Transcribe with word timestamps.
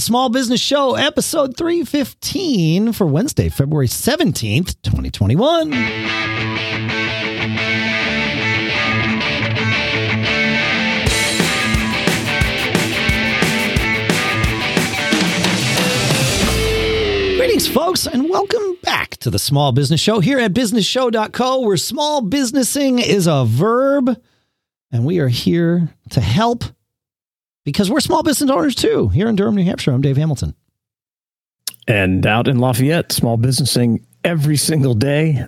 the 0.00 0.06
Small 0.06 0.30
Business 0.30 0.62
Show, 0.62 0.94
episode 0.94 1.58
315 1.58 2.94
for 2.94 3.06
Wednesday, 3.06 3.50
February 3.50 3.86
17th, 3.86 4.80
2021. 4.80 5.68
Greetings, 17.36 17.68
folks, 17.68 18.06
and 18.06 18.30
welcome 18.30 18.78
back 18.82 19.18
to 19.18 19.28
the 19.28 19.38
Small 19.38 19.72
Business 19.72 20.00
Show 20.00 20.20
here 20.20 20.38
at 20.38 20.54
businessshow.co, 20.54 21.60
where 21.60 21.76
small 21.76 22.22
businessing 22.22 23.00
is 23.00 23.26
a 23.26 23.44
verb. 23.44 24.18
And 24.90 25.04
we 25.04 25.18
are 25.18 25.28
here 25.28 25.90
to 26.08 26.22
help 26.22 26.64
because 27.72 27.90
we're 27.90 28.00
small 28.00 28.22
business 28.22 28.50
owners 28.50 28.74
too 28.74 29.08
here 29.08 29.28
in 29.28 29.36
Durham, 29.36 29.54
New 29.54 29.64
Hampshire. 29.64 29.92
I'm 29.92 30.00
Dave 30.00 30.16
Hamilton. 30.16 30.54
And 31.86 32.26
out 32.26 32.48
in 32.48 32.58
Lafayette, 32.58 33.12
small 33.12 33.36
businessing 33.36 34.04
every 34.24 34.56
single 34.56 34.94
day. 34.94 35.44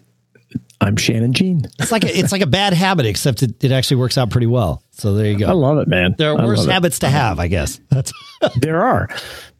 I'm 0.80 0.96
Shannon 0.96 1.32
Jean. 1.32 1.62
It's 1.78 1.92
like 1.92 2.04
a, 2.04 2.18
it's 2.18 2.32
like 2.32 2.42
a 2.42 2.46
bad 2.46 2.72
habit, 2.72 3.06
except 3.06 3.42
it, 3.42 3.62
it 3.62 3.70
actually 3.70 3.98
works 3.98 4.18
out 4.18 4.30
pretty 4.30 4.48
well. 4.48 4.82
So 4.90 5.14
there 5.14 5.26
you 5.26 5.38
go. 5.38 5.46
I 5.46 5.52
love 5.52 5.78
it, 5.78 5.86
man. 5.86 6.16
There 6.18 6.32
are 6.32 6.40
I 6.40 6.44
worse 6.44 6.66
habits 6.66 6.98
to 7.00 7.08
have, 7.08 7.38
I 7.38 7.46
guess. 7.48 7.80
That's 7.90 8.12
There 8.60 8.82
are, 8.84 9.08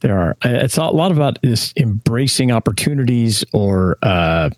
there 0.01 0.19
are. 0.19 0.37
It's 0.45 0.77
a 0.77 0.85
lot 0.85 1.13
about 1.13 1.39
this 1.43 1.73
embracing 1.77 2.51
opportunities, 2.51 3.45
or 3.53 3.97
uh, 4.03 4.51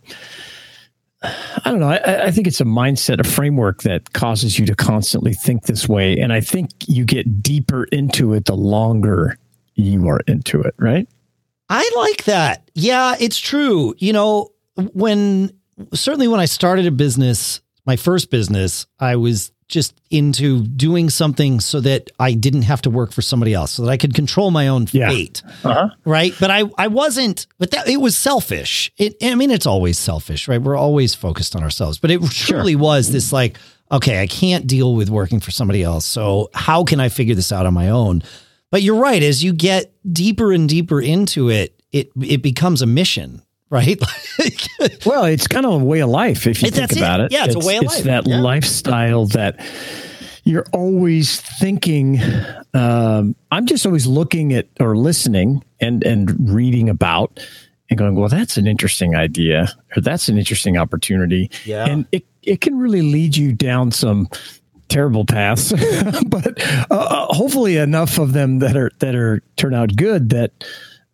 I 1.24 1.70
don't 1.70 1.80
know. 1.80 1.88
I, 1.88 2.27
I 2.27 2.30
think 2.30 2.46
it's 2.46 2.60
a 2.60 2.64
mindset, 2.64 3.20
a 3.20 3.24
framework 3.24 3.82
that 3.82 4.12
causes 4.12 4.59
you 4.59 4.66
to 4.66 4.74
constantly 4.74 5.32
think 5.32 5.65
this 5.65 5.88
way, 5.88 6.19
and 6.19 6.32
I 6.32 6.41
think 6.41 6.70
you 6.87 7.05
get 7.05 7.42
deeper 7.42 7.84
into 7.84 8.34
it 8.34 8.45
the 8.45 8.56
longer 8.56 9.38
you 9.74 10.06
are 10.09 10.20
into 10.27 10.60
it. 10.60 10.74
Right? 10.79 11.09
I 11.68 11.91
like 11.96 12.24
that. 12.24 12.70
Yeah, 12.74 13.16
it's 13.18 13.38
true. 13.38 13.95
You 13.98 14.13
know, 14.13 14.52
when 14.76 15.51
certainly 15.93 16.29
when 16.29 16.40
I 16.40 16.45
started 16.45 16.87
a 16.87 16.90
business, 16.90 17.60
my 17.87 17.96
first 17.96 18.30
business, 18.30 18.87
I 19.01 19.16
was 19.16 19.52
just 19.68 19.95
into 20.10 20.65
doing 20.66 21.09
something 21.10 21.59
so 21.60 21.80
that 21.80 22.10
I 22.20 22.34
didn't 22.34 22.62
have 22.62 22.82
to 22.82 22.90
work 22.90 23.12
for 23.12 23.23
somebody 23.23 23.54
else, 23.54 23.73
so 23.73 23.84
that 23.84 23.90
I 23.90 23.96
could 23.96 24.15
control 24.15 24.51
my 24.51 24.68
own 24.68 24.87
Yeah. 24.93 25.09
fate. 25.09 25.43
Uh-huh. 25.65 25.88
Right. 26.04 26.34
But 26.38 26.51
I, 26.51 26.65
I 26.79 26.88
wasn't, 26.88 27.46
but 27.59 27.70
that 27.70 27.88
it 27.88 27.96
was 28.01 28.16
selfish. 28.16 28.92
It, 28.98 29.16
I 29.23 29.35
mean, 29.35 29.51
it's 29.51 29.66
always 29.66 29.98
selfish, 29.98 30.48
right? 30.48 30.60
We're 30.60 30.76
always 30.76 31.15
focused 31.15 31.57
on 31.57 31.62
ourselves, 31.62 31.98
but 31.98 32.10
it 32.10 32.23
truly 32.30 32.76
was 32.76 33.10
this 33.10 33.32
like, 33.32 33.59
okay, 33.90 34.20
I 34.20 34.26
can't 34.26 34.66
deal 34.66 34.95
with 34.95 35.09
working 35.10 35.40
for 35.40 35.51
somebody 35.51 35.82
else. 35.82 36.04
So 36.04 36.51
how 36.54 36.85
can 36.85 37.01
I 37.01 37.09
figure 37.09 37.35
this 37.35 37.52
out 37.52 37.66
on 37.66 37.74
my 37.74 37.88
own? 37.90 38.23
But 38.70 38.82
you're 38.82 39.01
right. 39.01 39.23
As 39.23 39.45
you 39.45 39.52
get 39.52 39.92
deeper 40.12 40.52
and 40.52 40.68
deeper 40.68 41.01
into 41.01 41.48
it, 41.48 41.80
it, 41.92 42.10
it 42.20 42.42
becomes 42.42 42.82
a 42.82 42.87
mission, 42.87 43.42
right? 43.70 44.01
Well, 45.07 45.24
it's 45.24 45.46
kind 45.46 45.65
of 45.65 45.80
a 45.80 45.84
way 45.84 46.01
of 46.01 46.10
life 46.10 46.46
if 46.46 46.60
you 46.62 46.68
It- 46.68 46.74
think 46.74 46.88
that's 46.88 46.96
it. 46.96 46.98
about 46.98 47.20
it. 47.20 47.32
Yeah, 47.32 47.45
it's 47.46 47.54
a 47.54 47.59
way 47.59 47.76
of 47.76 47.84
It's 47.84 47.95
life. 47.96 48.04
that 48.04 48.26
Yeah. 48.26 48.40
lifestyle 48.40 49.26
that 49.26 49.60
you're 50.45 50.66
always 50.73 51.40
thinking. 51.40 52.20
Um, 52.74 53.35
I'm 53.51 53.66
just 53.66 53.87
always 53.87 54.07
looking 54.07 54.52
at 54.52 54.66
or 54.80 54.96
listening 54.96 55.62
and 55.80 56.02
and 56.04 56.51
reading 56.51 56.88
about 56.90 57.40
and 57.88 57.98
going, 57.98 58.15
well, 58.15 58.29
that's 58.29 58.57
an 58.57 58.66
interesting 58.66 59.15
idea 59.15 59.68
or 59.96 60.02
that's 60.02 60.29
an 60.29 60.37
interesting 60.38 60.76
opportunity. 60.76 61.51
Yeah. 61.65 61.87
and 61.87 62.07
it 62.12 62.24
it 62.42 62.60
can 62.60 62.76
really 62.76 63.02
lead 63.02 63.37
you 63.37 63.52
down 63.52 63.90
some 63.92 64.28
terrible 64.88 65.25
paths, 65.25 65.72
but 66.26 66.60
uh, 66.91 67.26
hopefully 67.31 67.76
enough 67.78 68.19
of 68.19 68.32
them 68.32 68.59
that 68.59 68.76
are 68.76 68.91
that 68.98 69.15
are 69.15 69.42
turn 69.56 69.72
out 69.75 69.97
good 69.97 70.31
that. 70.31 70.53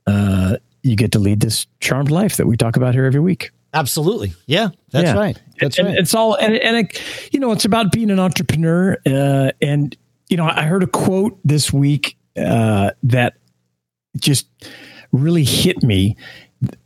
Uh, 0.06 0.56
you 0.82 0.96
get 0.96 1.12
to 1.12 1.18
lead 1.18 1.40
this 1.40 1.66
charmed 1.80 2.10
life 2.10 2.36
that 2.36 2.46
we 2.46 2.56
talk 2.56 2.76
about 2.76 2.94
here 2.94 3.04
every 3.04 3.20
week. 3.20 3.50
Absolutely. 3.72 4.32
Yeah, 4.46 4.70
that's 4.90 5.06
Yeah. 5.06 5.14
right. 5.18 5.40
That's 5.60 5.78
and, 5.78 5.88
right. 5.88 5.96
It's 5.98 6.14
all 6.14 6.34
and 6.34 6.54
and 6.54 6.76
it, 6.78 7.00
you 7.32 7.38
know 7.38 7.52
it's 7.52 7.64
about 7.64 7.92
being 7.92 8.10
an 8.10 8.18
entrepreneur. 8.18 8.96
Uh, 9.06 9.52
and 9.62 9.96
you 10.28 10.36
know 10.36 10.44
I 10.46 10.62
heard 10.62 10.82
a 10.82 10.86
quote 10.88 11.38
this 11.44 11.72
week 11.72 12.16
uh, 12.36 12.90
that 13.04 13.34
just 14.18 14.48
really 15.12 15.44
hit 15.44 15.82
me. 15.82 16.16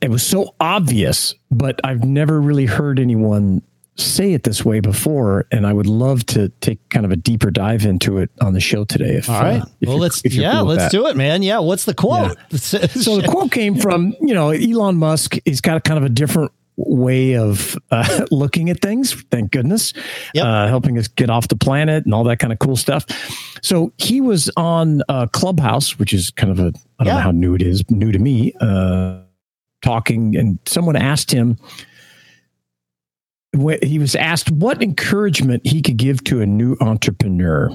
It 0.01 0.11
was 0.11 0.25
so 0.25 0.55
obvious, 0.61 1.35
but 1.51 1.81
I've 1.85 2.05
never 2.05 2.41
really 2.41 2.67
heard 2.67 2.99
anyone 3.01 3.63
say 3.97 4.33
it 4.33 4.43
this 4.43 4.65
way 4.65 4.81
before. 4.81 5.47
And 5.53 5.67
I 5.67 5.73
would 5.73 5.87
love 5.87 6.27
to 6.27 6.49
take 6.61 6.79
kind 6.91 7.05
of 7.07 7.13
a 7.13 7.17
deeper 7.17 7.51
dive 7.51 7.85
into 7.85 8.19
it 8.19 8.31
on 8.41 8.53
the 8.53 8.61
show 8.61 8.85
today. 8.85 9.15
If, 9.17 9.31
All 9.31 9.41
right. 9.41 9.63
uh, 9.63 9.67
well, 9.83 9.99
let's, 9.99 10.23
yeah, 10.25 10.55
cool 10.55 10.65
let's 10.65 10.91
do 10.91 11.07
it, 11.07 11.17
man. 11.17 11.43
Yeah. 11.43 11.61
What's 11.61 11.85
the 11.85 11.95
quote? 11.95 12.37
So 12.55 12.79
the 13.21 13.29
quote 13.29 13.53
came 13.53 13.77
from, 13.77 14.15
you 14.21 14.35
know, 14.35 14.51
Elon 14.51 14.97
Musk. 14.97 15.37
He's 15.45 15.61
got 15.61 15.77
a 15.77 15.81
kind 15.81 15.99
of 15.99 16.05
a 16.05 16.09
different 16.09 16.51
way 16.77 17.37
of 17.37 17.77
uh, 17.93 18.27
looking 18.33 18.69
at 18.71 18.81
things. 18.81 19.13
Thank 19.31 19.53
goodness, 19.53 19.93
Yep. 20.35 20.45
uh, 20.45 20.67
helping 20.69 20.99
us 20.99 21.07
get 21.09 21.31
off 21.31 21.47
the 21.49 21.57
planet 21.57 22.05
and 22.05 22.13
all 22.13 22.25
that 22.25 22.39
kind 22.41 22.53
of 22.53 22.59
cool 22.59 22.77
stuff. 22.77 23.07
So 23.63 23.93
he 23.99 24.21
was 24.21 24.51
on 24.57 25.03
uh, 25.09 25.27
Clubhouse, 25.29 25.99
which 25.99 26.13
is 26.13 26.31
kind 26.31 26.51
of 26.51 26.59
a 26.59 26.73
I 26.99 27.05
don't 27.05 27.07
Yeah. 27.07 27.15
know 27.15 27.21
how 27.21 27.31
new 27.31 27.55
it 27.55 27.63
is, 27.63 27.89
new 27.91 28.11
to 28.13 28.19
me. 28.19 28.53
Uh, 28.61 29.21
talking, 29.83 30.35
and 30.37 30.59
someone 30.67 30.97
asked 30.97 31.31
him. 31.31 31.59
He 33.83 33.99
was 33.99 34.15
asked 34.15 34.51
what 34.51 34.83
encouragement 34.83 35.67
he 35.67 35.83
could 35.83 35.97
give 35.97 36.25
to 36.25 36.41
a 36.41 36.47
new 36.47 36.77
entrepreneur, 36.81 37.71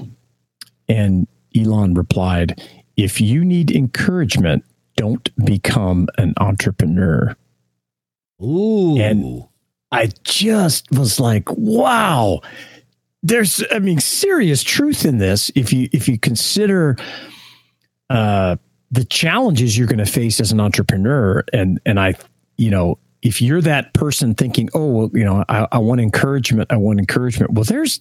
and 0.88 1.26
Elon 1.56 1.94
replied, 1.94 2.62
"If 2.96 3.20
you 3.20 3.44
need 3.44 3.70
encouragement, 3.70 4.64
don't 4.96 5.28
become 5.44 6.08
an 6.18 6.34
entrepreneur." 6.38 7.36
Ooh. 8.42 8.98
And- 8.98 9.44
I 9.92 10.10
just 10.24 10.90
was 10.92 11.18
like, 11.18 11.50
wow. 11.56 12.40
There's 13.22 13.62
I 13.70 13.80
mean 13.80 13.98
serious 14.00 14.62
truth 14.62 15.04
in 15.04 15.18
this 15.18 15.50
if 15.54 15.72
you 15.72 15.88
if 15.92 16.08
you 16.08 16.18
consider 16.18 16.96
uh 18.08 18.56
the 18.90 19.04
challenges 19.04 19.76
you're 19.76 19.86
going 19.86 19.98
to 19.98 20.06
face 20.06 20.40
as 20.40 20.52
an 20.52 20.60
entrepreneur 20.60 21.44
and 21.52 21.78
and 21.84 22.00
I 22.00 22.14
you 22.56 22.70
know 22.70 22.98
if 23.22 23.42
you're 23.42 23.60
that 23.60 23.92
person 23.94 24.34
thinking 24.34 24.68
oh 24.74 24.86
well, 24.86 25.10
you 25.12 25.24
know 25.24 25.44
I, 25.48 25.66
I 25.72 25.78
want 25.78 26.00
encouragement 26.00 26.72
I 26.72 26.76
want 26.76 26.98
encouragement 26.98 27.52
well 27.52 27.64
there's 27.64 28.00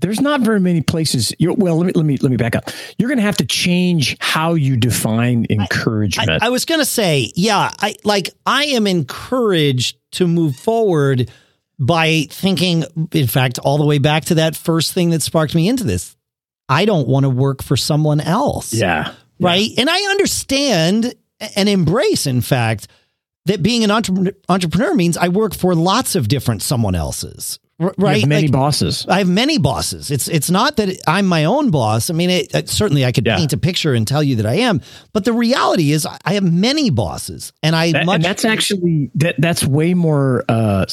there's 0.00 0.20
not 0.20 0.40
very 0.40 0.60
many 0.60 0.80
places 0.80 1.32
you 1.38 1.52
well 1.54 1.76
let 1.76 1.86
me 1.86 1.92
let 1.94 2.04
me 2.04 2.16
let 2.18 2.30
me 2.30 2.36
back 2.36 2.54
up 2.54 2.70
you're 2.98 3.08
going 3.08 3.18
to 3.18 3.24
have 3.24 3.36
to 3.38 3.46
change 3.46 4.16
how 4.20 4.54
you 4.54 4.76
define 4.76 5.46
encouragement 5.50 6.42
I, 6.42 6.46
I 6.46 6.48
was 6.50 6.64
going 6.64 6.80
to 6.80 6.86
say, 6.86 7.32
yeah, 7.34 7.70
I 7.80 7.96
like 8.04 8.30
I 8.46 8.64
am 8.66 8.86
encouraged 8.86 9.98
to 10.12 10.26
move 10.26 10.56
forward 10.56 11.30
by 11.80 12.26
thinking, 12.30 12.84
in 13.12 13.28
fact, 13.28 13.58
all 13.60 13.78
the 13.78 13.86
way 13.86 13.98
back 13.98 14.24
to 14.26 14.34
that 14.36 14.56
first 14.56 14.92
thing 14.92 15.10
that 15.10 15.22
sparked 15.22 15.54
me 15.54 15.68
into 15.68 15.84
this. 15.84 16.16
I 16.68 16.84
don't 16.84 17.06
want 17.06 17.24
to 17.24 17.30
work 17.30 17.62
for 17.62 17.76
someone 17.76 18.20
else. 18.20 18.74
yeah 18.74 19.14
Right. 19.40 19.70
And 19.78 19.88
I 19.88 19.98
understand 20.10 21.14
and 21.54 21.68
embrace, 21.68 22.26
in 22.26 22.40
fact, 22.40 22.88
that 23.48 23.62
being 23.62 23.84
an 23.84 23.90
entre- 23.90 24.32
entrepreneur 24.48 24.94
means 24.94 25.16
I 25.16 25.28
work 25.28 25.54
for 25.54 25.74
lots 25.74 26.14
of 26.14 26.28
different 26.28 26.62
someone 26.62 26.94
else's. 26.94 27.58
Right. 27.80 28.26
many 28.26 28.48
Like, 28.48 28.52
bosses 28.52 29.06
I 29.08 29.18
have 29.18 29.28
many 29.28 29.56
bosses. 29.58 30.10
It's 30.10 30.26
it's 30.26 30.50
not 30.50 30.76
that 30.78 30.98
I'm 31.06 31.26
my 31.26 31.44
own 31.44 31.70
boss. 31.70 32.10
I 32.10 32.12
mean, 32.12 32.28
it, 32.28 32.52
it- 32.52 32.68
certainly 32.68 33.04
I 33.04 33.12
could 33.12 33.24
Yeah. 33.24 33.36
paint 33.36 33.52
a 33.52 33.56
picture 33.56 33.94
and 33.94 34.04
tell 34.06 34.20
you 34.20 34.34
that 34.36 34.46
I 34.46 34.54
am, 34.54 34.80
but 35.12 35.24
the 35.24 35.32
reality 35.32 35.92
is 35.92 36.04
I 36.24 36.32
have 36.32 36.42
many 36.42 36.90
bosses, 36.90 37.52
and 37.62 37.76
I 37.76 37.92
That- 37.92 38.04
much 38.06 38.14
and 38.16 38.24
that's 38.24 38.44
actually 38.44 39.10
that 39.14 39.36
that's 39.38 39.64
way 39.64 39.94
more 39.94 40.44
uh 40.48 40.86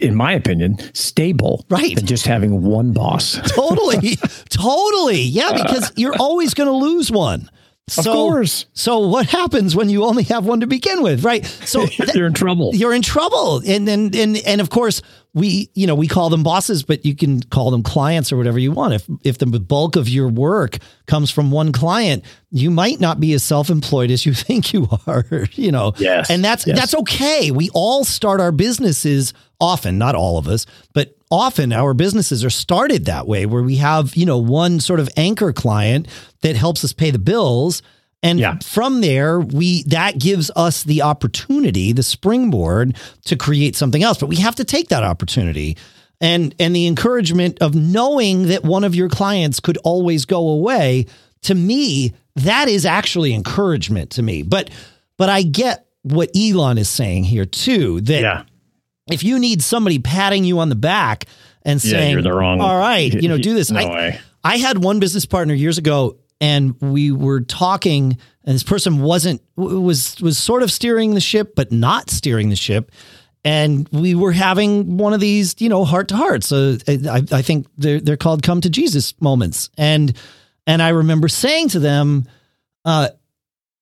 in 0.00 0.14
my 0.14 0.32
opinion 0.34 0.76
stable 0.92 1.64
Right. 1.70 1.96
than 1.96 2.04
just 2.04 2.26
having 2.26 2.62
one 2.62 2.92
boss 2.92 3.40
totally, 3.54 4.16
totally, 4.50 5.22
yeah, 5.22 5.52
because 5.54 5.92
you're 5.96 6.14
always 6.20 6.52
going 6.52 6.68
to 6.68 6.76
lose 6.76 7.10
one. 7.10 7.48
Of 7.96 8.04
So, 8.04 8.12
course 8.12 8.66
so 8.74 8.98
what 9.06 9.26
happens 9.26 9.74
when 9.74 9.88
you 9.88 10.04
only 10.04 10.24
have 10.24 10.44
one 10.44 10.60
to 10.60 10.66
begin 10.66 11.02
with, 11.02 11.24
right? 11.24 11.46
So 11.46 11.86
th- 11.86 12.10
you're 12.14 12.26
in 12.26 12.34
trouble 12.34 12.74
you're 12.74 12.92
in 12.92 13.02
trouble, 13.02 13.62
and 13.66 13.86
then 13.88 14.10
and 14.14 14.36
and 14.38 14.60
of 14.60 14.68
course 14.70 15.00
we 15.34 15.70
you 15.74 15.86
know 15.86 15.94
we 15.94 16.08
call 16.08 16.30
them 16.30 16.42
bosses, 16.42 16.82
but 16.82 17.04
you 17.06 17.14
can 17.14 17.42
call 17.42 17.70
them 17.70 17.82
clients 17.82 18.32
or 18.32 18.36
whatever 18.36 18.58
you 18.58 18.72
want. 18.72 18.94
If 18.94 19.06
if 19.24 19.38
the 19.38 19.46
bulk 19.46 19.96
of 19.96 20.08
your 20.08 20.28
work 20.28 20.78
comes 21.06 21.30
from 21.30 21.50
one 21.50 21.70
client, 21.72 22.24
you 22.50 22.70
might 22.70 22.98
not 23.00 23.20
be 23.20 23.32
as 23.34 23.42
self 23.42 23.70
employed 23.70 24.10
as 24.10 24.24
you 24.26 24.34
think 24.46 24.72
you 24.72 24.88
are. 25.06 25.24
You 25.52 25.70
know, 25.72 25.92
Yes, 25.98 26.30
and 26.30 26.44
that's 26.44 26.66
yes. 26.66 26.78
that's 26.78 26.94
okay. 26.94 27.50
We 27.50 27.70
all 27.74 28.04
start 28.04 28.40
our 28.40 28.52
businesses 28.52 29.32
often, 29.60 29.98
not 29.98 30.14
all 30.14 30.38
of 30.38 30.48
us, 30.48 30.66
but 30.94 31.14
often 31.30 31.72
our 31.72 31.94
businesses 31.94 32.44
are 32.44 32.50
started 32.50 33.04
that 33.06 33.26
way, 33.26 33.46
where 33.46 33.62
we 33.62 33.76
have 33.76 34.16
you 34.16 34.26
know 34.26 34.38
one 34.38 34.80
sort 34.80 35.00
of 35.00 35.08
anchor 35.16 35.52
client 35.52 36.08
that 36.42 36.56
helps 36.56 36.84
us 36.84 36.92
pay 36.92 37.10
the 37.10 37.18
bills. 37.18 37.82
And 38.22 38.40
Yeah. 38.40 38.58
from 38.64 39.00
there, 39.00 39.38
we 39.38 39.84
that 39.84 40.18
gives 40.18 40.50
us 40.56 40.82
the 40.82 41.02
opportunity, 41.02 41.92
the 41.92 42.02
springboard 42.02 42.96
to 43.26 43.36
create 43.36 43.76
something 43.76 44.02
else. 44.02 44.18
But 44.18 44.28
we 44.28 44.36
have 44.36 44.56
to 44.56 44.64
take 44.64 44.88
that 44.88 45.04
opportunity. 45.04 45.76
And 46.20 46.52
and 46.58 46.74
the 46.74 46.88
encouragement 46.88 47.58
of 47.60 47.76
knowing 47.76 48.48
that 48.48 48.64
one 48.64 48.82
of 48.82 48.94
your 48.96 49.08
clients 49.08 49.60
could 49.60 49.76
always 49.84 50.24
go 50.24 50.48
away, 50.48 51.06
to 51.42 51.54
me, 51.54 52.12
that 52.34 52.68
is 52.68 52.84
actually 52.84 53.34
encouragement 53.34 54.10
to 54.10 54.22
me. 54.22 54.42
But 54.42 54.70
but 55.16 55.28
I 55.28 55.42
get 55.42 55.86
what 56.02 56.30
Elon 56.36 56.76
is 56.78 56.88
saying 56.88 57.22
here 57.24 57.44
too. 57.44 58.00
That 58.00 58.20
Yeah. 58.20 58.42
If 59.10 59.22
you 59.24 59.38
need 59.38 59.62
somebody 59.62 59.98
patting 59.98 60.44
you 60.44 60.58
on 60.60 60.68
the 60.68 60.74
back 60.76 61.24
and 61.62 61.82
Yeah, 61.84 61.90
saying, 61.92 62.12
you're 62.12 62.22
the 62.22 62.32
wrong- 62.32 62.60
all 62.60 62.78
right, 62.78 63.12
you 63.12 63.28
know, 63.28 63.38
do 63.38 63.54
this. 63.54 63.70
No 63.70 63.80
I, 63.80 63.84
way. 63.88 64.20
I 64.44 64.56
had 64.58 64.82
one 64.82 65.00
business 65.00 65.26
partner 65.26 65.54
years 65.54 65.78
ago 65.78 66.16
and 66.40 66.80
we 66.80 67.10
were 67.10 67.40
talking 67.40 68.16
and 68.44 68.54
this 68.54 68.62
person 68.62 69.00
wasn't 69.00 69.42
was 69.56 70.18
was 70.20 70.38
sort 70.38 70.62
of 70.62 70.70
steering 70.70 71.14
the 71.14 71.20
ship 71.20 71.54
but 71.56 71.72
not 71.72 72.08
steering 72.10 72.48
the 72.48 72.56
ship 72.56 72.92
and 73.44 73.88
we 73.90 74.14
were 74.14 74.30
having 74.32 74.96
one 74.98 75.12
of 75.12 75.18
these 75.20 75.56
you 75.60 75.68
know 75.68 75.84
heart 75.84 76.08
to 76.08 76.16
heart 76.16 76.44
so 76.44 76.76
I, 76.86 77.24
I 77.32 77.42
think 77.42 77.66
they're 77.76 77.98
they're 78.00 78.16
called 78.16 78.42
come 78.44 78.60
to 78.60 78.70
jesus 78.70 79.20
moments 79.20 79.68
and 79.76 80.16
and 80.66 80.80
i 80.80 80.90
remember 80.90 81.26
saying 81.26 81.70
to 81.70 81.80
them 81.80 82.24
uh 82.84 83.08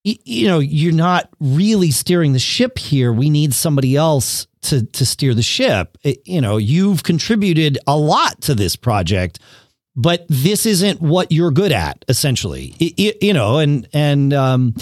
you 0.02 0.46
know 0.48 0.60
you're 0.60 0.92
not 0.94 1.28
really 1.40 1.90
steering 1.90 2.32
the 2.32 2.38
ship 2.38 2.78
here 2.78 3.12
we 3.12 3.28
need 3.28 3.52
somebody 3.52 3.96
else 3.96 4.46
to 4.66 4.84
to 4.86 5.04
steer 5.06 5.34
the 5.34 5.42
ship 5.42 5.96
It- 6.02 6.22
you 6.26 6.40
know 6.40 6.56
you've 6.56 7.02
contributed 7.02 7.78
a 7.86 7.96
lot 7.96 8.40
to 8.42 8.54
this 8.54 8.76
project 8.76 9.38
but 9.94 10.26
this 10.28 10.66
isn't 10.66 11.00
what 11.00 11.32
you're 11.32 11.50
good 11.50 11.72
at 11.72 12.04
essentially 12.08 12.74
I- 12.80 12.94
I- 12.98 13.14
you 13.20 13.32
know 13.32 13.58
and 13.58 13.88
and 13.92 14.32
um 14.32 14.74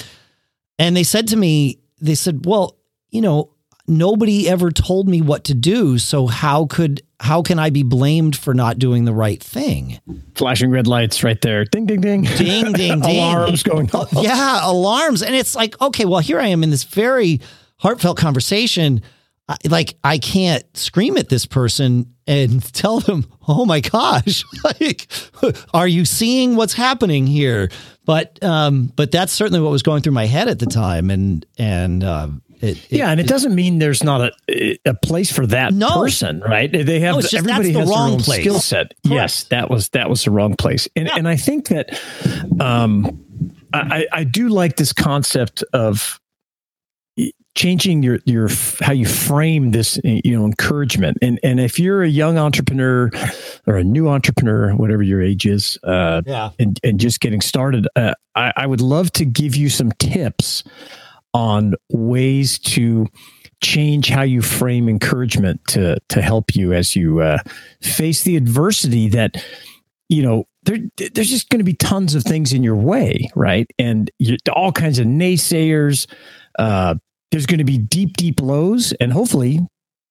and 0.79 0.97
they 0.97 1.05
said 1.05 1.29
to 1.29 1.37
me 1.37 1.79
they 2.01 2.15
said 2.15 2.45
well 2.47 2.77
you 3.11 3.21
know 3.21 3.51
nobody 3.87 4.49
ever 4.49 4.71
told 4.71 5.09
me 5.09 5.21
what 5.21 5.45
to 5.45 5.55
do 5.55 5.99
so 5.99 6.27
how 6.27 6.65
could 6.67 7.03
how 7.21 7.43
can 7.43 7.59
i 7.59 7.69
be 7.71 7.83
blamed 7.83 8.35
for 8.35 8.55
not 8.55 8.79
doing 8.79 9.05
the 9.05 9.13
right 9.13 9.43
thing 9.43 10.01
Flashing 10.35 10.71
red 10.71 10.87
lights 10.89 11.23
right 11.23 11.41
there. 11.43 11.65
Ding, 11.65 11.87
ding, 11.87 12.01
ding. 12.01 12.23
ding 12.23 12.73
ding 12.73 13.01
ding 13.01 13.03
Alarms 13.19 13.63
going 13.63 13.91
off. 13.93 14.09
yeah 14.15 14.61
alarms 14.69 15.23
and 15.23 15.35
it's 15.35 15.55
like 15.55 15.79
okay 15.83 16.07
well 16.07 16.21
here 16.21 16.41
i 16.41 16.47
am 16.49 16.63
in 16.65 16.71
this 16.71 16.85
very 16.85 17.41
heartfelt 17.79 18.17
conversation 18.17 19.03
I, 19.49 19.56
like 19.69 19.94
i 20.05 20.19
can't 20.19 20.64
scream 20.76 21.17
at 21.19 21.29
this 21.29 21.44
person 21.46 22.14
and 22.26 22.62
tell 22.73 23.00
them 23.00 23.26
oh 23.46 23.64
my 23.67 23.81
gosh 23.81 24.43
like 24.64 25.06
are 25.75 25.87
you 25.88 26.05
seeing 26.05 26.56
what's 26.56 26.73
happening 26.73 27.26
here 27.26 27.70
but 28.06 28.43
um 28.43 28.93
but 28.96 29.11
that's 29.11 29.32
certainly 29.32 29.61
what 29.61 29.70
was 29.70 29.82
going 29.82 30.02
through 30.02 30.12
my 30.14 30.26
head 30.26 30.49
at 30.49 30.58
the 30.61 30.67
time 30.67 31.11
and 31.11 31.44
and 31.58 32.02
um 32.05 32.41
it, 32.61 32.79
it- 32.91 32.93
Yeah, 32.99 33.11
and 33.11 33.20
it 33.20 33.26
doesn't 33.26 33.55
mean 33.55 33.79
there's 33.79 34.02
not 34.02 34.32
a 34.50 34.79
a 34.87 34.94
place 34.94 35.31
for 35.31 35.46
that 35.49 35.75
No. 35.75 35.91
person, 36.02 36.41
right? 36.41 36.70
They 36.73 37.00
have 37.00 37.17
No, 37.17 37.20
just 37.20 37.35
everybody 37.35 37.73
the 37.73 37.81
has 37.81 37.88
wrong 37.91 38.06
their 38.06 38.14
own 38.14 38.20
place. 38.23 38.41
skill 38.41 38.61
set. 38.61 38.94
Yes, 39.02 39.44
that 39.44 39.69
was 39.69 39.91
that 39.91 40.08
was 40.08 40.25
the 40.25 40.31
wrong 40.31 40.55
place, 40.56 40.88
and 40.96 41.11
and 41.11 41.29
I 41.29 41.37
think 41.37 41.69
that 41.69 41.91
um, 42.61 43.23
I 43.75 44.06
I 44.12 44.25
do 44.25 44.49
like 44.49 44.76
this 44.76 44.93
concept 44.94 45.62
of 45.75 46.19
changing 47.55 48.03
your 48.03 48.19
your 48.25 48.49
how 48.81 48.93
you 48.93 49.06
frame 49.06 49.71
this 49.71 50.01
you 50.03 50.37
know 50.37 50.45
encouragement 50.45 51.17
and 51.23 51.39
and 51.45 51.61
if 51.61 51.79
you're 51.79 52.03
a 52.03 52.09
young 52.09 52.37
entrepreneur 52.37 53.11
or 53.69 53.77
a 53.77 53.85
new 53.85 54.09
entrepreneur 54.09 54.75
whatever 54.75 55.05
your 55.05 55.23
age 55.23 55.47
is 55.47 55.79
uh 55.85 56.21
yeah 56.27 56.51
and, 56.59 56.81
and 56.83 56.99
just 57.01 57.21
getting 57.21 57.41
started, 57.41 57.87
uh, 57.97 58.15
I, 58.35 58.53
I 58.56 58.67
would 58.67 58.81
love 58.81 59.12
to 59.12 59.25
give 59.25 59.55
you 59.55 59.69
some 59.69 59.93
tips 59.93 60.65
on 61.33 61.75
ways 61.91 62.59
to 62.61 63.06
change 63.62 64.09
how 64.09 64.23
you 64.23 64.43
frame 64.43 64.89
encouragement 64.89 65.61
to 65.69 65.99
to 66.09 66.23
help 66.23 66.55
you 66.55 66.73
as 66.73 66.97
you 66.97 67.21
uh, 67.21 67.39
face 67.81 68.23
the 68.23 68.37
adversity 68.37 69.09
that 69.09 69.43
you 70.09 70.23
know 70.23 70.47
there, 70.65 70.79
there's 70.97 71.29
just 71.29 71.51
going 71.51 71.59
to 71.59 71.65
be 71.65 71.75
tons 71.75 72.15
of 72.15 72.23
things 72.23 72.53
in 72.53 72.62
your 72.62 72.77
way, 72.77 73.31
right? 73.35 73.71
And 73.79 74.11
you, 74.19 74.39
all 74.53 74.73
kinds 74.73 74.99
of 74.99 75.06
naysayers. 75.06 76.06
Uh, 76.59 76.95
there's 77.35 77.47
going 77.47 77.59
to 77.59 77.65
be 77.65 77.79
deep, 77.79 78.17
deep 78.17 78.41
lows, 78.41 78.93
and 79.01 79.13
hopefully, 79.13 79.59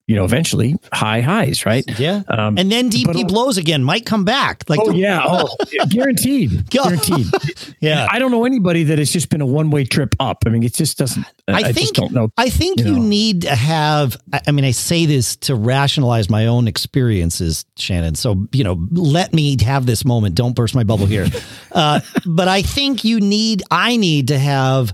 you 0.07 0.15
know, 0.17 0.25
eventually 0.25 0.75
high 0.91 1.21
highs, 1.21 1.65
right? 1.65 1.85
yeah 1.97 2.23
Um, 2.27 2.57
and 2.57 2.69
then 2.69 2.89
deep 2.89 3.09
deep 3.13 3.31
lows 3.31 3.57
again 3.57 3.81
might 3.81 4.05
come 4.05 4.25
back 4.25 4.65
like 4.67 4.81
oh 4.83 4.91
the- 4.91 4.97
yeah, 4.97 5.21
oh 5.23 5.47
guaranteed, 5.87 6.69
guaranteed. 6.69 7.27
yeah 7.79 8.05
I 8.11 8.19
don't 8.19 8.31
know 8.31 8.43
anybody 8.43 8.83
that 8.83 8.99
has 8.99 9.09
just 9.09 9.29
been 9.29 9.39
a 9.39 9.45
one 9.45 9.69
way 9.71 9.85
trip 9.85 10.13
up. 10.19 10.39
I 10.45 10.49
mean, 10.49 10.63
it 10.63 10.73
just 10.73 10.97
doesn't. 10.97 11.25
I, 11.47 11.53
I 11.53 11.57
I 11.69 11.71
think 11.71 11.93
don't 11.95 12.11
know. 12.11 12.27
I 12.35 12.49
think 12.49 12.79
you 12.81 12.95
you, 12.95 12.99
need 12.99 13.43
to 13.43 13.55
have. 13.55 14.17
I 14.33 14.41
I 14.47 14.51
mean, 14.51 14.65
I 14.65 14.71
say 14.71 15.05
this 15.05 15.37
to 15.37 15.55
rationalize 15.55 16.29
my 16.29 16.47
own 16.47 16.67
experiences, 16.67 17.63
Shannon. 17.77 18.15
So 18.15 18.45
you 18.51 18.65
know, 18.65 18.85
let 18.91 19.33
me 19.33 19.55
have 19.63 19.85
this 19.85 20.03
moment. 20.03 20.35
Don't 20.35 20.53
burst 20.57 20.75
my 20.75 20.83
bubble 20.83 21.05
here. 21.05 21.27
uh, 21.71 22.01
but 22.25 22.49
I 22.49 22.61
think 22.61 23.05
you 23.05 23.21
need. 23.21 23.63
I 23.71 23.95
need 23.95 24.27
to 24.27 24.37
have. 24.37 24.93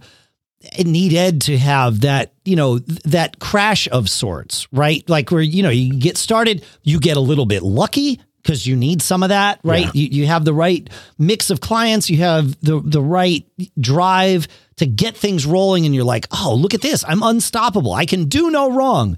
Need 0.78 1.14
Ed 1.14 1.42
to 1.44 1.58
have 1.58 2.02
that, 2.02 2.34
you 2.44 2.58
know, 2.58 2.80
that 2.80 3.40
crash 3.40 3.88
of 3.90 4.10
sorts, 4.10 4.68
right? 4.74 5.08
Like 5.10 5.32
where 5.32 5.42
you 5.42 5.64
know 5.64 5.70
you 5.70 5.98
get 5.98 6.18
started, 6.18 6.66
you 6.84 7.00
get 7.00 7.16
a 7.16 7.22
little 7.22 7.46
bit 7.46 7.64
lucky 7.64 8.20
because 8.44 8.68
you 8.68 8.76
need 8.76 9.02
some 9.02 9.24
of 9.24 9.30
that, 9.30 9.60
right? 9.64 9.86
Yeah. 9.86 9.92
You, 9.94 10.08
you 10.08 10.28
have 10.28 10.44
the 10.44 10.54
right 10.54 10.90
mix 11.18 11.50
of 11.50 11.62
clients, 11.62 12.10
you 12.10 12.18
have 12.18 12.60
the 12.62 12.82
the 12.84 13.02
right 13.02 13.46
drive 13.80 14.48
to 14.78 14.86
get 14.86 15.16
things 15.16 15.46
rolling, 15.46 15.86
and 15.86 15.96
you're 15.96 16.04
like, 16.04 16.28
oh, 16.32 16.56
look 16.56 16.74
at 16.74 16.82
this, 16.82 17.06
I'm 17.08 17.24
unstoppable, 17.24 17.94
I 17.94 18.06
can 18.06 18.26
do 18.26 18.50
no 18.50 18.72
wrong, 18.72 19.18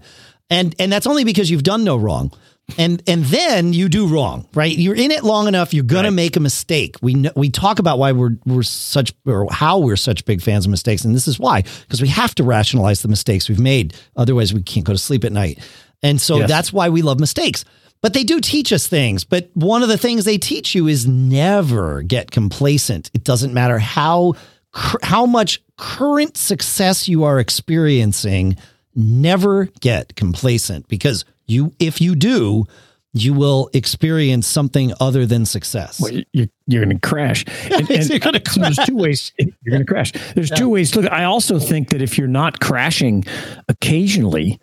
and 0.50 0.76
and 0.78 0.92
that's 0.92 1.08
only 1.08 1.24
because 1.24 1.50
you've 1.50 1.64
done 1.64 1.84
no 1.84 1.98
wrong. 1.98 2.32
And 2.78 3.02
and 3.08 3.24
then 3.26 3.74
you 3.74 3.90
do 3.90 4.08
wrong, 4.08 4.48
right? 4.54 4.76
You're 4.76 4.96
in 4.96 5.12
it 5.12 5.24
long 5.24 5.48
enough. 5.48 5.74
You're 5.74 5.84
gonna 5.84 6.10
Right. 6.10 6.14
make 6.16 6.36
a 6.36 6.40
mistake. 6.40 6.96
We 7.02 7.14
know, 7.16 7.32
we 7.36 7.50
talk 7.50 7.80
about 7.80 8.00
why 8.00 8.12
we're 8.12 8.38
we're 8.46 8.64
such 8.64 9.14
or 9.26 9.48
how 9.52 9.80
we're 9.80 9.96
such 9.98 10.26
big 10.26 10.42
fans 10.42 10.66
of 10.66 10.72
mistakes, 10.72 11.04
and 11.06 11.16
this 11.16 11.28
is 11.28 11.40
why 11.40 11.64
because 11.82 12.02
we 12.02 12.08
have 12.10 12.34
to 12.36 12.44
rationalize 12.44 13.02
the 13.02 13.08
mistakes 13.08 13.50
we've 13.50 13.60
made. 13.60 13.94
Otherwise, 14.16 14.54
we 14.54 14.62
can't 14.62 14.86
go 14.86 14.94
to 14.94 15.00
sleep 15.00 15.24
at 15.24 15.32
night. 15.32 15.60
And 16.04 16.20
so 16.20 16.38
Yes. 16.40 16.50
that's 16.50 16.74
why 16.74 16.90
we 16.90 17.02
love 17.02 17.20
mistakes. 17.20 17.64
But 18.02 18.14
they 18.14 18.24
do 18.24 18.40
teach 18.40 18.74
us 18.74 18.88
things. 18.88 19.24
But 19.24 19.52
one 19.54 19.84
of 19.84 19.90
the 19.90 19.98
things 19.98 20.26
they 20.26 20.40
teach 20.40 20.74
you 20.74 20.88
is 20.88 21.06
never 21.06 22.02
get 22.02 22.32
complacent. 22.32 23.12
It 23.14 23.24
doesn't 23.24 23.54
matter 23.54 23.78
how 23.78 24.34
cur- 24.74 24.98
how 25.04 25.28
much 25.28 25.62
current 25.78 26.36
success 26.38 27.08
you 27.08 27.24
are 27.24 27.40
experiencing. 27.40 28.56
Never 28.96 29.70
get 29.80 30.16
complacent 30.16 30.88
because 30.88 31.24
you, 31.52 31.74
if 31.80 32.00
you 32.02 32.16
do, 32.16 32.66
you 33.14 33.34
will 33.34 33.70
experience 33.74 34.48
something 34.48 34.94
other 35.02 35.26
than 35.26 35.46
success. 35.46 36.00
Well, 36.00 36.14
you, 36.32 36.48
you're 36.68 36.86
going 36.86 36.98
to 36.98 37.08
crash. 37.08 37.46
And, 37.72 37.90
and 37.92 38.10
You're 38.10 38.20
gonna 38.20 38.42
so 38.48 38.62
there's 38.62 38.80
two 38.86 38.96
ways. 38.96 39.34
You're 39.40 39.52
going 39.72 39.86
to 39.86 39.86
crash. 39.86 40.14
There's 40.34 40.50
two 40.50 40.70
ways. 40.70 40.96
Look, 40.96 41.12
I 41.12 41.26
also 41.26 41.60
think 41.60 41.90
that 41.90 42.02
if 42.02 42.18
you're 42.18 42.28
not 42.28 42.60
crashing 42.60 43.26
occasionally, 43.68 44.60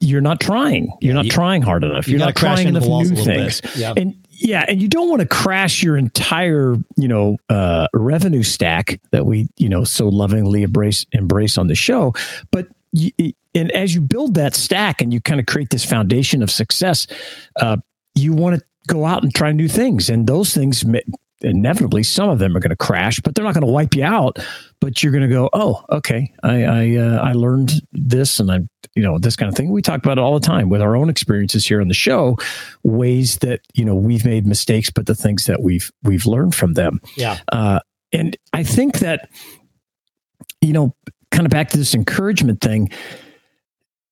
you're 0.00 0.20
not 0.20 0.40
trying. 0.40 0.92
You're 1.00 1.14
not 1.14 1.24
you- 1.24 1.30
trying 1.30 1.62
hard 1.62 1.82
enough. 1.84 2.06
you 2.06 2.12
You're 2.12 2.18
gotta 2.20 2.30
not 2.30 2.36
crash 2.36 2.62
trying 2.62 2.68
enough 2.68 2.86
new 2.86 3.24
things. 3.24 3.60
Yeah. 3.76 3.94
And 3.96 4.14
yeah, 4.30 4.64
and 4.68 4.80
you 4.80 4.88
don't 4.88 5.08
want 5.10 5.20
to 5.20 5.28
crash 5.28 5.82
your 5.82 5.96
entire, 5.98 6.76
you 6.96 7.08
know, 7.08 7.36
uh, 7.50 7.88
revenue 7.92 8.42
stack 8.42 9.00
that 9.10 9.26
we, 9.26 9.48
you 9.58 9.68
know, 9.68 9.84
so 9.84 10.08
lovingly 10.08 10.62
embrace 10.62 11.04
embrace 11.12 11.58
on 11.58 11.66
the 11.66 11.74
show. 11.74 12.14
But 12.50 12.68
you, 12.92 13.12
and 13.54 13.70
as 13.72 13.94
you 13.94 14.00
build 14.00 14.34
that 14.34 14.54
stack 14.54 15.00
and 15.00 15.12
you 15.12 15.20
kind 15.20 15.40
of 15.40 15.46
create 15.46 15.70
this 15.70 15.84
foundation 15.84 16.42
of 16.42 16.50
success, 16.50 17.06
uh, 17.60 17.76
you 18.14 18.32
want 18.32 18.58
to 18.58 18.64
go 18.86 19.04
out 19.04 19.22
and 19.22 19.34
try 19.34 19.52
new 19.52 19.68
things, 19.68 20.10
and 20.10 20.26
those 20.26 20.54
things 20.54 20.84
inevitably 21.42 22.02
some 22.02 22.28
of 22.28 22.38
them 22.38 22.54
are 22.54 22.60
going 22.60 22.70
to 22.70 22.76
crash, 22.76 23.18
but 23.20 23.34
they're 23.34 23.44
not 23.44 23.54
going 23.54 23.66
to 23.66 23.72
wipe 23.72 23.94
you 23.94 24.04
out. 24.04 24.38
But 24.80 25.02
you're 25.02 25.12
going 25.12 25.22
to 25.22 25.28
go, 25.28 25.48
oh, 25.52 25.84
okay, 25.90 26.32
I 26.42 26.64
I, 26.64 26.96
uh, 26.96 27.18
I 27.22 27.32
learned 27.32 27.72
this, 27.92 28.40
and 28.40 28.50
I 28.50 28.60
you 28.94 29.02
know 29.02 29.18
this 29.18 29.36
kind 29.36 29.48
of 29.48 29.56
thing. 29.56 29.70
We 29.70 29.82
talk 29.82 29.98
about 29.98 30.18
it 30.18 30.20
all 30.20 30.38
the 30.38 30.46
time 30.46 30.68
with 30.68 30.82
our 30.82 30.96
own 30.96 31.08
experiences 31.08 31.66
here 31.66 31.80
on 31.80 31.88
the 31.88 31.94
show, 31.94 32.36
ways 32.82 33.38
that 33.38 33.60
you 33.74 33.84
know 33.84 33.94
we've 33.94 34.24
made 34.24 34.46
mistakes, 34.46 34.90
but 34.90 35.06
the 35.06 35.14
things 35.14 35.46
that 35.46 35.62
we've 35.62 35.90
we've 36.02 36.26
learned 36.26 36.54
from 36.54 36.74
them. 36.74 37.00
Yeah. 37.16 37.38
Uh, 37.52 37.80
and 38.12 38.36
I 38.52 38.64
think 38.64 38.98
that, 38.98 39.28
you 40.60 40.72
know, 40.72 40.94
kind 41.30 41.46
of 41.46 41.50
back 41.50 41.68
to 41.70 41.78
this 41.78 41.94
encouragement 41.94 42.60
thing. 42.60 42.90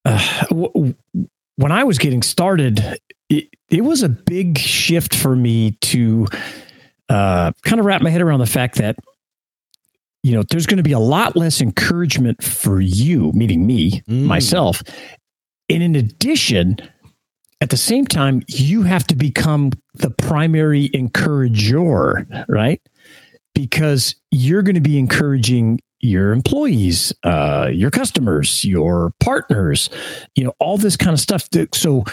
Uh, 0.05 0.45
w- 0.51 0.95
when 1.57 1.73
I 1.73 1.85
was 1.85 1.99
getting 1.99 2.23
started, 2.23 2.83
it, 3.29 3.49
it 3.69 3.83
was 3.85 4.03
a 4.03 4.09
big 4.09 4.59
shift 4.59 5.15
for 5.15 5.35
me 5.37 5.73
to 5.83 6.27
uh, 7.09 7.53
kind 7.65 7.81
of 7.81 7.87
wrap 7.87 8.01
my 8.03 8.11
head 8.11 8.23
around 8.23 8.41
the 8.41 8.47
fact 8.47 8.77
that, 8.77 8.97
you 10.23 10.33
know, 10.33 10.43
there's 10.51 10.67
going 10.67 10.77
to 10.79 10.83
be 10.83 10.93
a 10.93 10.99
lot 10.99 11.37
less 11.37 11.61
encouragement 11.61 12.43
for 12.43 12.81
you, 12.81 13.33
meaning 13.33 13.67
me, 13.67 14.03
Mm. 14.09 14.25
myself. 14.25 14.83
And 15.71 15.83
in 15.83 15.95
addition, 15.97 16.77
at 17.61 17.71
the 17.71 17.77
same 17.77 18.07
time, 18.07 18.43
you 18.49 18.83
have 18.83 19.07
to 19.09 19.17
become 19.17 19.73
the 19.95 20.11
primary 20.11 20.91
encourager, 20.95 22.27
right? 22.49 22.81
Because 23.55 24.15
you're 24.31 24.63
going 24.63 24.77
to 24.77 24.81
be 24.81 24.99
encouraging 24.99 25.81
your 26.01 26.33
employees, 26.33 27.13
uh, 27.25 27.69
your 27.73 27.91
customers, 27.91 28.65
your 28.65 29.13
partners, 29.21 29.91
you 30.35 30.45
know, 30.45 30.55
all 30.59 30.79
this 30.79 30.97
kind 30.97 31.13
of 31.13 31.21
stuff. 31.21 31.49
So 31.75 32.05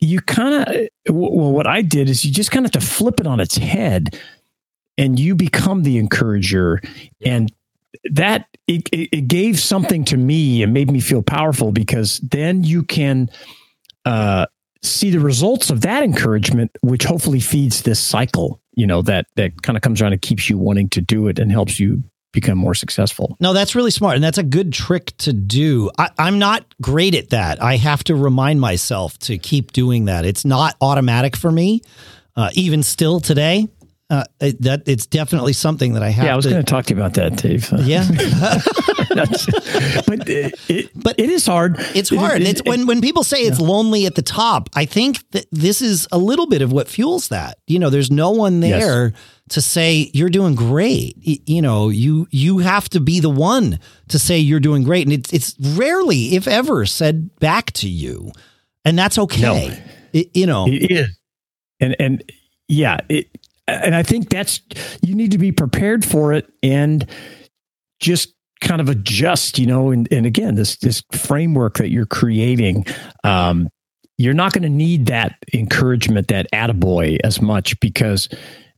you 0.00 0.20
kind 0.20 0.68
of, 0.68 1.14
well, 1.14 1.52
what 1.52 1.66
I 1.66 1.82
did 1.82 2.08
is 2.08 2.24
you 2.24 2.32
just 2.32 2.50
kind 2.50 2.66
of 2.66 2.74
have 2.74 2.82
to 2.82 2.86
flip 2.86 3.20
it 3.20 3.26
on 3.26 3.40
its 3.40 3.56
head 3.56 4.18
and 4.98 5.18
you 5.18 5.34
become 5.34 5.84
the 5.84 5.98
encourager 5.98 6.80
and 7.24 7.52
that 8.04 8.48
it, 8.66 8.88
it 8.92 9.28
gave 9.28 9.60
something 9.60 10.04
to 10.06 10.16
me 10.16 10.62
and 10.62 10.72
made 10.72 10.90
me 10.90 11.00
feel 11.00 11.22
powerful 11.22 11.72
because 11.72 12.18
then 12.18 12.64
you 12.64 12.82
can 12.82 13.30
uh, 14.04 14.46
see 14.82 15.10
the 15.10 15.20
results 15.20 15.70
of 15.70 15.82
that 15.82 16.02
encouragement 16.02 16.70
which 16.80 17.04
hopefully 17.04 17.40
feeds 17.40 17.82
this 17.82 18.00
cycle 18.00 18.60
you 18.74 18.86
know 18.86 19.02
that 19.02 19.26
that 19.36 19.62
kind 19.62 19.76
of 19.76 19.82
comes 19.82 20.00
around 20.00 20.12
and 20.12 20.22
keeps 20.22 20.50
you 20.50 20.58
wanting 20.58 20.88
to 20.88 21.00
do 21.00 21.28
it 21.28 21.38
and 21.38 21.52
helps 21.52 21.78
you 21.78 22.02
become 22.32 22.58
more 22.58 22.74
successful. 22.74 23.36
No, 23.40 23.52
that's 23.52 23.74
really 23.74 23.90
smart. 23.90 24.16
And 24.16 24.24
that's 24.24 24.38
a 24.38 24.42
good 24.42 24.72
trick 24.72 25.16
to 25.18 25.32
do. 25.32 25.90
I, 25.98 26.08
am 26.18 26.38
not 26.38 26.64
great 26.80 27.14
at 27.14 27.30
that. 27.30 27.62
I 27.62 27.76
have 27.76 28.02
to 28.04 28.14
remind 28.14 28.60
myself 28.60 29.18
to 29.20 29.38
keep 29.38 29.72
doing 29.72 30.06
that. 30.06 30.24
It's 30.24 30.44
not 30.44 30.76
automatic 30.80 31.36
for 31.36 31.52
me, 31.52 31.82
uh, 32.34 32.50
even 32.54 32.82
still 32.82 33.20
today. 33.20 33.68
Uh, 34.12 34.24
it, 34.40 34.60
that 34.60 34.86
it's 34.86 35.06
definitely 35.06 35.54
something 35.54 35.94
that 35.94 36.02
I 36.02 36.10
have. 36.10 36.26
Yeah, 36.26 36.34
I 36.34 36.36
was 36.36 36.44
going 36.44 36.58
to 36.58 36.62
talk 36.62 36.84
to 36.84 36.94
you 36.94 37.00
about 37.00 37.14
that, 37.14 37.36
Dave. 37.36 37.72
Yeah, 37.82 38.06
but 40.06 40.28
it, 40.28 40.54
it, 40.68 40.90
but 40.94 41.18
it 41.18 41.30
is 41.30 41.46
hard. 41.46 41.76
It's 41.94 42.10
hard. 42.10 42.42
It, 42.42 42.48
it's 42.48 42.62
when 42.66 42.86
when 42.86 43.00
people 43.00 43.24
say 43.24 43.38
it's 43.38 43.58
yeah. 43.58 43.66
lonely 43.66 44.04
at 44.04 44.14
the 44.14 44.20
top. 44.20 44.68
I 44.74 44.84
think 44.84 45.30
that 45.30 45.46
this 45.50 45.80
is 45.80 46.06
a 46.12 46.18
little 46.18 46.46
bit 46.46 46.60
of 46.60 46.72
what 46.72 46.88
fuels 46.88 47.28
that. 47.28 47.56
You 47.66 47.78
know, 47.78 47.88
there's 47.88 48.10
no 48.10 48.32
one 48.32 48.60
there 48.60 49.08
yes. 49.08 49.20
to 49.48 49.62
say 49.62 50.10
you're 50.12 50.28
doing 50.28 50.56
great. 50.56 51.16
You 51.16 51.62
know, 51.62 51.88
you 51.88 52.28
you 52.30 52.58
have 52.58 52.90
to 52.90 53.00
be 53.00 53.18
the 53.18 53.30
one 53.30 53.78
to 54.08 54.18
say 54.18 54.38
you're 54.38 54.60
doing 54.60 54.82
great, 54.82 55.06
and 55.06 55.14
it's 55.14 55.32
it's 55.32 55.56
rarely, 55.74 56.36
if 56.36 56.46
ever, 56.46 56.84
said 56.84 57.34
back 57.36 57.72
to 57.72 57.88
you, 57.88 58.30
and 58.84 58.98
that's 58.98 59.16
okay. 59.16 59.82
No. 60.12 60.22
you 60.34 60.46
know, 60.46 60.66
it 60.68 60.90
is, 60.90 61.18
and 61.80 61.96
and 61.98 62.22
yeah, 62.68 62.98
it 63.08 63.30
and 63.82 63.94
I 63.94 64.02
think 64.02 64.28
that's 64.28 64.60
you 65.02 65.14
need 65.14 65.30
to 65.32 65.38
be 65.38 65.52
prepared 65.52 66.04
for 66.04 66.32
it 66.32 66.50
and 66.62 67.06
just 68.00 68.34
kind 68.60 68.80
of 68.80 68.88
adjust, 68.88 69.58
you 69.58 69.66
know, 69.66 69.90
and, 69.90 70.08
and 70.12 70.26
again, 70.26 70.54
this 70.54 70.76
this 70.76 71.02
framework 71.12 71.78
that 71.78 71.90
you're 71.90 72.06
creating, 72.06 72.86
um, 73.24 73.68
you're 74.18 74.34
not 74.34 74.52
going 74.52 74.62
to 74.62 74.68
need 74.68 75.06
that 75.06 75.36
encouragement, 75.52 76.28
that 76.28 76.46
attaboy 76.52 77.18
as 77.24 77.40
much 77.40 77.78
because 77.80 78.28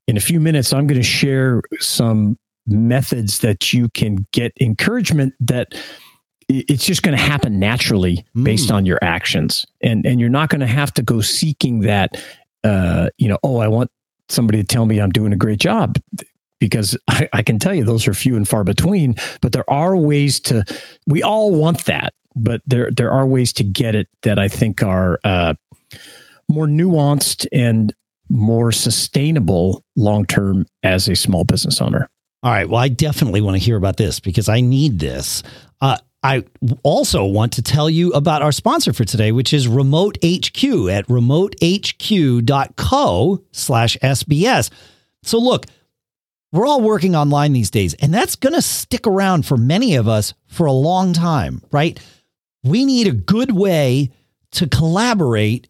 in 0.07 0.17
a 0.17 0.21
few 0.21 0.41
minutes 0.41 0.73
I'm 0.73 0.87
going 0.87 1.01
to 1.01 1.07
share 1.07 1.63
some 1.81 2.39
methods 2.67 3.41
that 3.41 3.73
you 3.73 3.89
can 3.91 4.27
get 4.33 4.53
encouragement 4.61 5.35
that 5.41 5.75
it's 6.49 6.85
just 6.85 7.03
going 7.03 7.17
to 7.17 7.23
happen 7.23 7.59
naturally 7.59 8.25
based 8.43 8.69
mm. 8.69 8.75
on 8.75 8.87
your 8.87 8.99
actions 9.03 9.67
and 9.83 10.05
and 10.05 10.21
you're 10.21 10.29
not 10.29 10.51
going 10.51 10.61
to 10.61 10.67
have 10.67 10.93
to 10.93 11.03
go 11.03 11.21
seeking 11.21 11.81
that 11.81 12.17
uh, 12.65 13.11
you 13.19 13.29
know, 13.29 13.39
oh, 13.43 13.59
I 13.59 13.69
want 13.69 13.91
somebody 14.29 14.63
to 14.63 14.67
tell 14.67 14.87
me 14.87 15.01
I'm 15.01 15.11
doing 15.11 15.33
a 15.33 15.37
great 15.37 15.61
job 15.61 15.99
because 16.61 16.97
I, 17.09 17.29
I, 17.33 17.43
can 17.43 17.59
tell 17.59 17.75
you 17.75 17.85
those 17.85 18.09
are 18.09 18.15
few 18.15 18.37
and 18.37 18.49
far 18.49 18.65
between. 18.65 19.17
But 19.41 19.53
there 19.53 19.69
are 19.69 19.97
ways 19.97 20.41
to. 20.41 20.65
We 21.07 21.23
all 21.23 21.55
want 21.55 21.85
that, 21.87 22.15
but 22.35 22.63
there 22.67 22.91
there 22.91 23.11
are 23.11 23.27
ways 23.27 23.53
to 23.55 23.65
get 23.65 23.95
it 23.95 24.09
that 24.23 24.39
I 24.39 24.49
think 24.49 24.83
are 24.83 25.21
uh, 25.25 25.55
more 26.49 26.67
nuanced 26.67 27.47
and 27.53 27.93
more 28.31 28.73
sustainable 28.73 29.85
long 29.97 30.25
term 30.25 30.67
as 30.83 31.09
a 31.09 31.17
small 31.17 31.45
business 31.45 31.81
owner. 31.81 32.09
All 32.43 32.53
right. 32.53 32.69
Well, 32.69 32.81
I 32.81 32.89
definitely 32.89 33.41
want 33.41 33.57
to 33.57 33.65
hear 33.65 33.77
about 33.77 33.97
this 33.97 34.21
because 34.21 34.49
I 34.49 34.61
need 34.61 34.99
this. 34.99 35.43
Uh, 35.81 35.99
I 36.25 36.43
also 36.83 37.25
want 37.27 37.53
to 37.53 37.63
tell 37.63 37.89
you 37.91 38.13
about 38.13 38.41
our 38.41 38.51
sponsor 38.51 38.95
for 38.95 39.05
today, 39.05 39.31
which 39.31 39.53
is 39.53 39.69
Remote 39.69 40.17
HQ 40.25 40.65
at 40.89 41.07
remotehq.co 41.07 43.43
slash 43.53 43.99
SBS. 44.03 44.71
So 45.23 45.39
look, 45.39 45.67
we're 46.51 46.67
all 46.67 46.81
working 46.81 47.15
online 47.15 47.53
these 47.53 47.71
days, 47.71 47.93
and 47.95 48.13
that's 48.15 48.37
going 48.37 48.55
to 48.55 48.63
stick 48.63 49.07
around 49.07 49.45
for 49.45 49.59
many 49.59 49.97
of 49.97 50.09
us 50.09 50.33
for 50.47 50.65
a 50.65 50.73
long 50.73 51.13
time, 51.13 51.61
right? 51.71 52.01
We 52.63 52.87
need 52.87 53.07
a 53.07 53.13
good 53.13 53.53
way 53.53 54.11
to 54.53 54.67
collaborate 54.67 55.69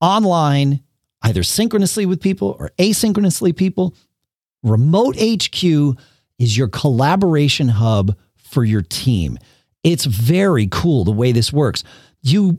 online, 0.00 0.82
either 1.22 1.44
synchronously 1.44 2.04
with 2.04 2.20
people 2.20 2.56
or 2.58 2.72
asynchronously 2.78 3.54
people. 3.54 3.94
Remote 4.64 5.14
HQ 5.20 5.62
is 6.40 6.56
your 6.56 6.66
collaboration 6.66 7.68
hub 7.68 8.16
for 8.34 8.64
your 8.64 8.82
team. 8.82 9.38
It's 9.84 10.04
very 10.04 10.68
cool 10.70 11.04
the 11.04 11.12
way 11.12 11.32
this 11.32 11.52
works. 11.52 11.84
You 12.22 12.58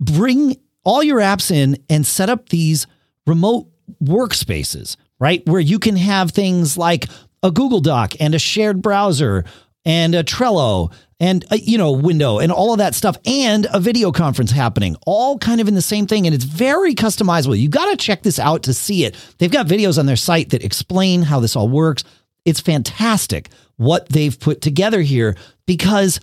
bring 0.00 0.56
all 0.84 1.02
your 1.02 1.18
apps 1.18 1.50
in 1.50 1.82
and 1.88 2.06
set 2.06 2.30
up 2.30 2.48
these 2.48 2.86
remote 3.26 3.68
workspaces, 4.02 4.96
right? 5.18 5.44
Where 5.46 5.60
you 5.60 5.78
can 5.78 5.96
have 5.96 6.30
things 6.30 6.76
like 6.76 7.06
a 7.42 7.50
Google 7.50 7.80
Doc 7.80 8.14
and 8.20 8.34
a 8.34 8.38
shared 8.38 8.82
browser 8.82 9.44
and 9.84 10.14
a 10.14 10.22
Trello 10.22 10.92
and 11.20 11.44
a, 11.50 11.58
you 11.58 11.78
know 11.78 11.92
window 11.92 12.38
and 12.38 12.52
all 12.52 12.72
of 12.72 12.78
that 12.78 12.94
stuff 12.94 13.16
and 13.26 13.66
a 13.72 13.80
video 13.80 14.12
conference 14.12 14.50
happening 14.50 14.96
all 15.06 15.38
kind 15.38 15.60
of 15.60 15.68
in 15.68 15.74
the 15.74 15.82
same 15.82 16.06
thing 16.06 16.26
and 16.26 16.34
it's 16.34 16.44
very 16.44 16.94
customizable 16.94 17.58
you 17.58 17.68
got 17.68 17.90
to 17.90 17.96
check 17.96 18.22
this 18.22 18.38
out 18.38 18.62
to 18.62 18.74
see 18.74 19.04
it 19.04 19.16
they've 19.38 19.50
got 19.50 19.66
videos 19.66 19.98
on 19.98 20.06
their 20.06 20.16
site 20.16 20.50
that 20.50 20.62
explain 20.62 21.22
how 21.22 21.40
this 21.40 21.56
all 21.56 21.68
works 21.68 22.04
it's 22.44 22.60
fantastic 22.60 23.48
what 23.76 24.08
they've 24.08 24.38
put 24.38 24.60
together 24.60 25.00
here 25.00 25.36
because 25.66 26.20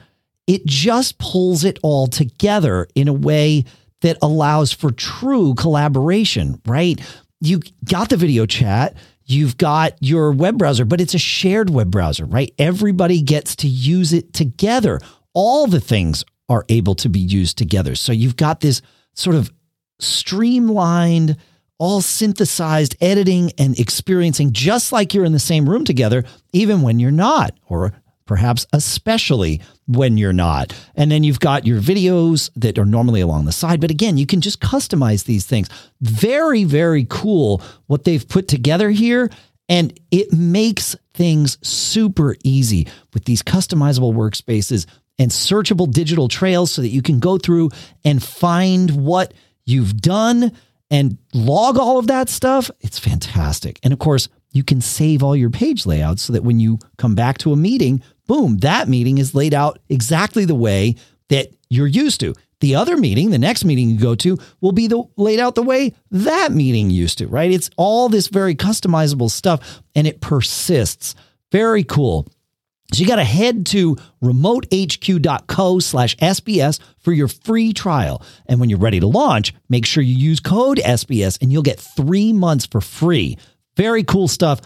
it 0.47 0.65
just 0.65 1.17
pulls 1.17 1.63
it 1.63 1.79
all 1.83 2.07
together 2.07 2.87
in 2.95 3.07
a 3.07 3.13
way 3.13 3.65
that 4.01 4.17
allows 4.21 4.71
for 4.71 4.91
true 4.91 5.55
collaboration, 5.55 6.61
right? 6.65 6.99
You 7.41 7.61
got 7.83 8.09
the 8.09 8.17
video 8.17 8.45
chat, 8.45 8.95
you've 9.25 9.57
got 9.57 9.93
your 9.99 10.31
web 10.31 10.57
browser, 10.57 10.85
but 10.85 11.01
it's 11.01 11.15
a 11.15 11.19
shared 11.19 11.69
web 11.69 11.91
browser, 11.91 12.25
right? 12.25 12.53
Everybody 12.59 13.21
gets 13.21 13.55
to 13.57 13.67
use 13.67 14.13
it 14.13 14.33
together. 14.33 14.99
All 15.33 15.67
the 15.67 15.79
things 15.79 16.23
are 16.47 16.65
able 16.69 16.95
to 16.95 17.09
be 17.09 17.19
used 17.19 17.57
together. 17.57 17.95
So 17.95 18.11
you've 18.11 18.37
got 18.37 18.59
this 18.59 18.81
sort 19.13 19.35
of 19.35 19.51
streamlined, 19.99 21.37
all 21.79 22.01
synthesized 22.01 22.95
editing 23.01 23.51
and 23.57 23.77
experiencing 23.79 24.53
just 24.53 24.91
like 24.91 25.13
you're 25.13 25.25
in 25.25 25.33
the 25.33 25.39
same 25.39 25.67
room 25.67 25.83
together, 25.83 26.23
even 26.53 26.81
when 26.81 26.99
you're 26.99 27.11
not, 27.11 27.57
or 27.67 27.93
perhaps 28.25 28.65
especially 28.73 29.61
when 29.87 30.17
you're 30.17 30.33
not. 30.33 30.73
And 30.95 31.11
then 31.11 31.23
you've 31.23 31.39
got 31.39 31.65
your 31.65 31.79
videos 31.79 32.49
that 32.55 32.77
are 32.77 32.85
normally 32.85 33.21
along 33.21 33.45
the 33.45 33.51
side. 33.51 33.79
But 33.81 33.91
again, 33.91 34.17
you 34.17 34.25
can 34.25 34.41
just 34.41 34.59
customize 34.59 35.25
these 35.25 35.45
things. 35.45 35.69
Very, 36.01 36.63
very 36.63 37.05
cool 37.09 37.61
what 37.87 38.03
they've 38.03 38.27
put 38.27 38.47
together 38.47 38.89
here. 38.89 39.29
And 39.67 39.99
it 40.11 40.31
makes 40.31 40.95
things 41.13 41.57
super 41.67 42.35
easy 42.43 42.87
with 43.13 43.25
these 43.25 43.41
customizable 43.41 44.13
workspaces 44.13 44.85
and 45.17 45.31
searchable 45.31 45.91
digital 45.91 46.27
trails 46.27 46.71
so 46.71 46.81
that 46.81 46.89
you 46.89 47.01
can 47.01 47.19
go 47.19 47.37
through 47.37 47.69
and 48.03 48.21
find 48.21 48.91
what 49.05 49.33
you've 49.65 49.97
done 49.97 50.51
and 50.91 51.17
log 51.33 51.77
all 51.77 51.97
of 51.97 52.07
that 52.07 52.29
stuff. 52.29 52.69
It's 52.81 52.99
fantastic. 52.99 53.79
And 53.81 53.91
of 53.91 53.99
course, 53.99 54.29
you 54.51 54.63
can 54.63 54.81
save 54.81 55.23
all 55.23 55.35
your 55.35 55.49
page 55.49 55.85
layouts 55.85 56.21
so 56.21 56.33
that 56.33 56.43
when 56.43 56.59
you 56.59 56.79
come 56.97 57.15
back 57.15 57.37
to 57.39 57.51
a 57.51 57.57
meeting, 57.57 58.01
boom, 58.27 58.57
that 58.57 58.87
meeting 58.87 59.17
is 59.17 59.35
laid 59.35 59.53
out 59.53 59.79
exactly 59.89 60.45
the 60.45 60.55
way 60.55 60.95
that 61.29 61.49
you're 61.69 61.87
used 61.87 62.19
to. 62.21 62.33
The 62.61 62.75
other 62.75 62.97
meeting, 62.97 63.31
the 63.31 63.37
next 63.37 63.65
meeting 63.65 63.89
you 63.89 63.99
go 63.99 64.15
to, 64.15 64.37
will 64.61 64.71
be 64.71 64.87
the, 64.87 65.03
laid 65.17 65.39
out 65.39 65.55
the 65.55 65.63
way 65.63 65.93
that 66.11 66.51
meeting 66.51 66.89
used 66.89 67.17
to, 67.17 67.27
right? 67.27 67.51
It's 67.51 67.69
all 67.75 68.09
this 68.09 68.27
very 68.27 68.55
customizable 68.55 69.29
stuff 69.29 69.81
and 69.93 70.07
it 70.07 70.21
persists. 70.21 71.15
Very 71.51 71.83
cool. 71.83 72.27
So 72.93 73.01
you 73.01 73.07
got 73.07 73.15
to 73.15 73.23
head 73.23 73.65
to 73.67 73.95
remotehq.co 74.23 75.79
slash 75.79 76.15
SBS 76.17 76.79
for 76.99 77.11
your 77.11 77.27
free 77.27 77.73
trial. 77.73 78.21
And 78.45 78.59
when 78.59 78.69
you're 78.69 78.79
ready 78.79 78.99
to 78.99 79.07
launch, 79.07 79.53
make 79.69 79.85
sure 79.85 80.03
you 80.03 80.15
use 80.15 80.39
code 80.39 80.77
SBS 80.77 81.41
and 81.41 81.51
you'll 81.51 81.63
get 81.63 81.79
three 81.79 82.31
months 82.31 82.65
for 82.65 82.81
free. 82.81 83.37
Very 83.75 84.03
cool 84.03 84.27
stuff. 84.27 84.61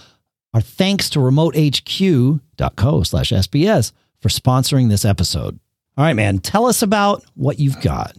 Our 0.54 0.62
thanks 0.62 1.10
to 1.12 1.20
remotehq.co 1.20 3.04
slash 3.04 3.32
SBS 3.32 3.92
for 4.20 4.30
sponsoring 4.30 4.90
this 4.90 5.06
episode. 5.06 5.60
All 5.98 6.06
right, 6.06 6.16
man, 6.16 6.40
tell 6.40 6.66
us 6.66 6.82
about 6.82 7.24
what 7.36 7.60
you've 7.60 7.80
got. 7.82 8.16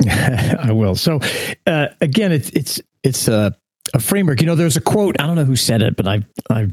I 0.08 0.70
will. 0.72 0.94
So, 0.94 1.20
uh, 1.66 1.88
again, 2.00 2.30
it's 2.30 2.50
it's 2.50 2.80
it's 3.02 3.26
a, 3.28 3.56
a 3.94 3.98
framework. 3.98 4.40
You 4.40 4.46
know, 4.46 4.54
there's 4.54 4.76
a 4.76 4.80
quote. 4.80 5.20
I 5.20 5.26
don't 5.26 5.36
know 5.36 5.44
who 5.44 5.56
said 5.56 5.82
it, 5.82 5.96
but 5.96 6.06
I 6.06 6.24
I 6.50 6.68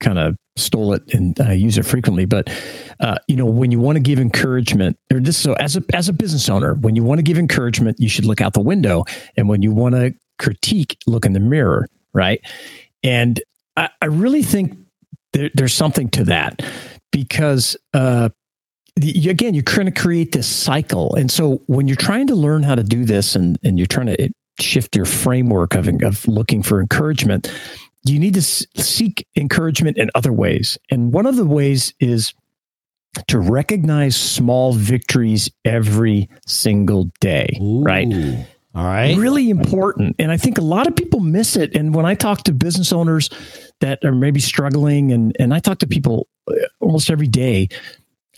kind 0.00 0.18
of 0.18 0.36
stole 0.56 0.92
it 0.92 1.14
and 1.14 1.38
I 1.40 1.52
use 1.52 1.78
it 1.78 1.86
frequently. 1.86 2.26
But 2.26 2.50
uh, 3.00 3.16
you 3.28 3.36
know, 3.36 3.46
when 3.46 3.70
you 3.70 3.80
want 3.80 3.96
to 3.96 4.00
give 4.00 4.18
encouragement, 4.18 4.98
or 5.12 5.20
just 5.20 5.40
so 5.42 5.54
as 5.54 5.76
a 5.76 5.84
as 5.94 6.08
a 6.08 6.12
business 6.12 6.48
owner, 6.48 6.74
when 6.74 6.96
you 6.96 7.04
want 7.04 7.18
to 7.18 7.22
give 7.22 7.38
encouragement, 7.38 7.98
you 7.98 8.08
should 8.08 8.26
look 8.26 8.40
out 8.40 8.52
the 8.52 8.60
window, 8.60 9.04
and 9.36 9.48
when 9.48 9.62
you 9.62 9.72
want 9.72 9.94
to 9.94 10.14
critique, 10.38 10.98
look 11.06 11.24
in 11.24 11.32
the 11.32 11.40
mirror, 11.40 11.86
right? 12.12 12.40
And 13.02 13.40
I, 13.80 13.88
I 14.02 14.06
really 14.06 14.42
think 14.42 14.76
there, 15.32 15.50
there's 15.54 15.74
something 15.74 16.10
to 16.10 16.24
that 16.24 16.62
because 17.10 17.76
uh, 17.94 18.28
the, 18.96 19.30
again, 19.30 19.54
you're 19.54 19.62
trying 19.62 19.86
to 19.86 20.00
create 20.00 20.32
this 20.32 20.46
cycle, 20.46 21.14
and 21.14 21.30
so 21.30 21.62
when 21.66 21.88
you're 21.88 21.96
trying 21.96 22.26
to 22.26 22.34
learn 22.34 22.62
how 22.62 22.74
to 22.74 22.84
do 22.84 23.04
this, 23.04 23.34
and 23.34 23.58
and 23.64 23.78
you're 23.78 23.86
trying 23.86 24.06
to 24.06 24.30
shift 24.60 24.94
your 24.94 25.06
framework 25.06 25.74
of 25.74 25.88
of 26.02 26.28
looking 26.28 26.62
for 26.62 26.80
encouragement, 26.80 27.50
you 28.04 28.18
need 28.18 28.34
to 28.34 28.42
seek 28.42 29.26
encouragement 29.36 29.96
in 29.96 30.10
other 30.14 30.32
ways. 30.32 30.76
And 30.90 31.12
one 31.12 31.26
of 31.26 31.36
the 31.36 31.46
ways 31.46 31.94
is 32.00 32.34
to 33.28 33.38
recognize 33.38 34.16
small 34.16 34.72
victories 34.74 35.50
every 35.64 36.28
single 36.46 37.10
day, 37.20 37.58
Ooh. 37.60 37.82
right? 37.82 38.06
All 38.74 38.84
right. 38.84 39.16
Really 39.16 39.50
important. 39.50 40.16
And 40.18 40.30
I 40.30 40.36
think 40.36 40.58
a 40.58 40.62
lot 40.62 40.86
of 40.86 40.94
people 40.94 41.20
miss 41.20 41.56
it. 41.56 41.74
And 41.74 41.94
when 41.94 42.06
I 42.06 42.14
talk 42.14 42.44
to 42.44 42.52
business 42.52 42.92
owners 42.92 43.28
that 43.80 44.04
are 44.04 44.12
maybe 44.12 44.40
struggling, 44.40 45.10
and, 45.10 45.36
and 45.40 45.52
I 45.52 45.58
talk 45.58 45.78
to 45.78 45.88
people 45.88 46.28
uh, 46.48 46.54
almost 46.78 47.10
every 47.10 47.26
day, 47.26 47.68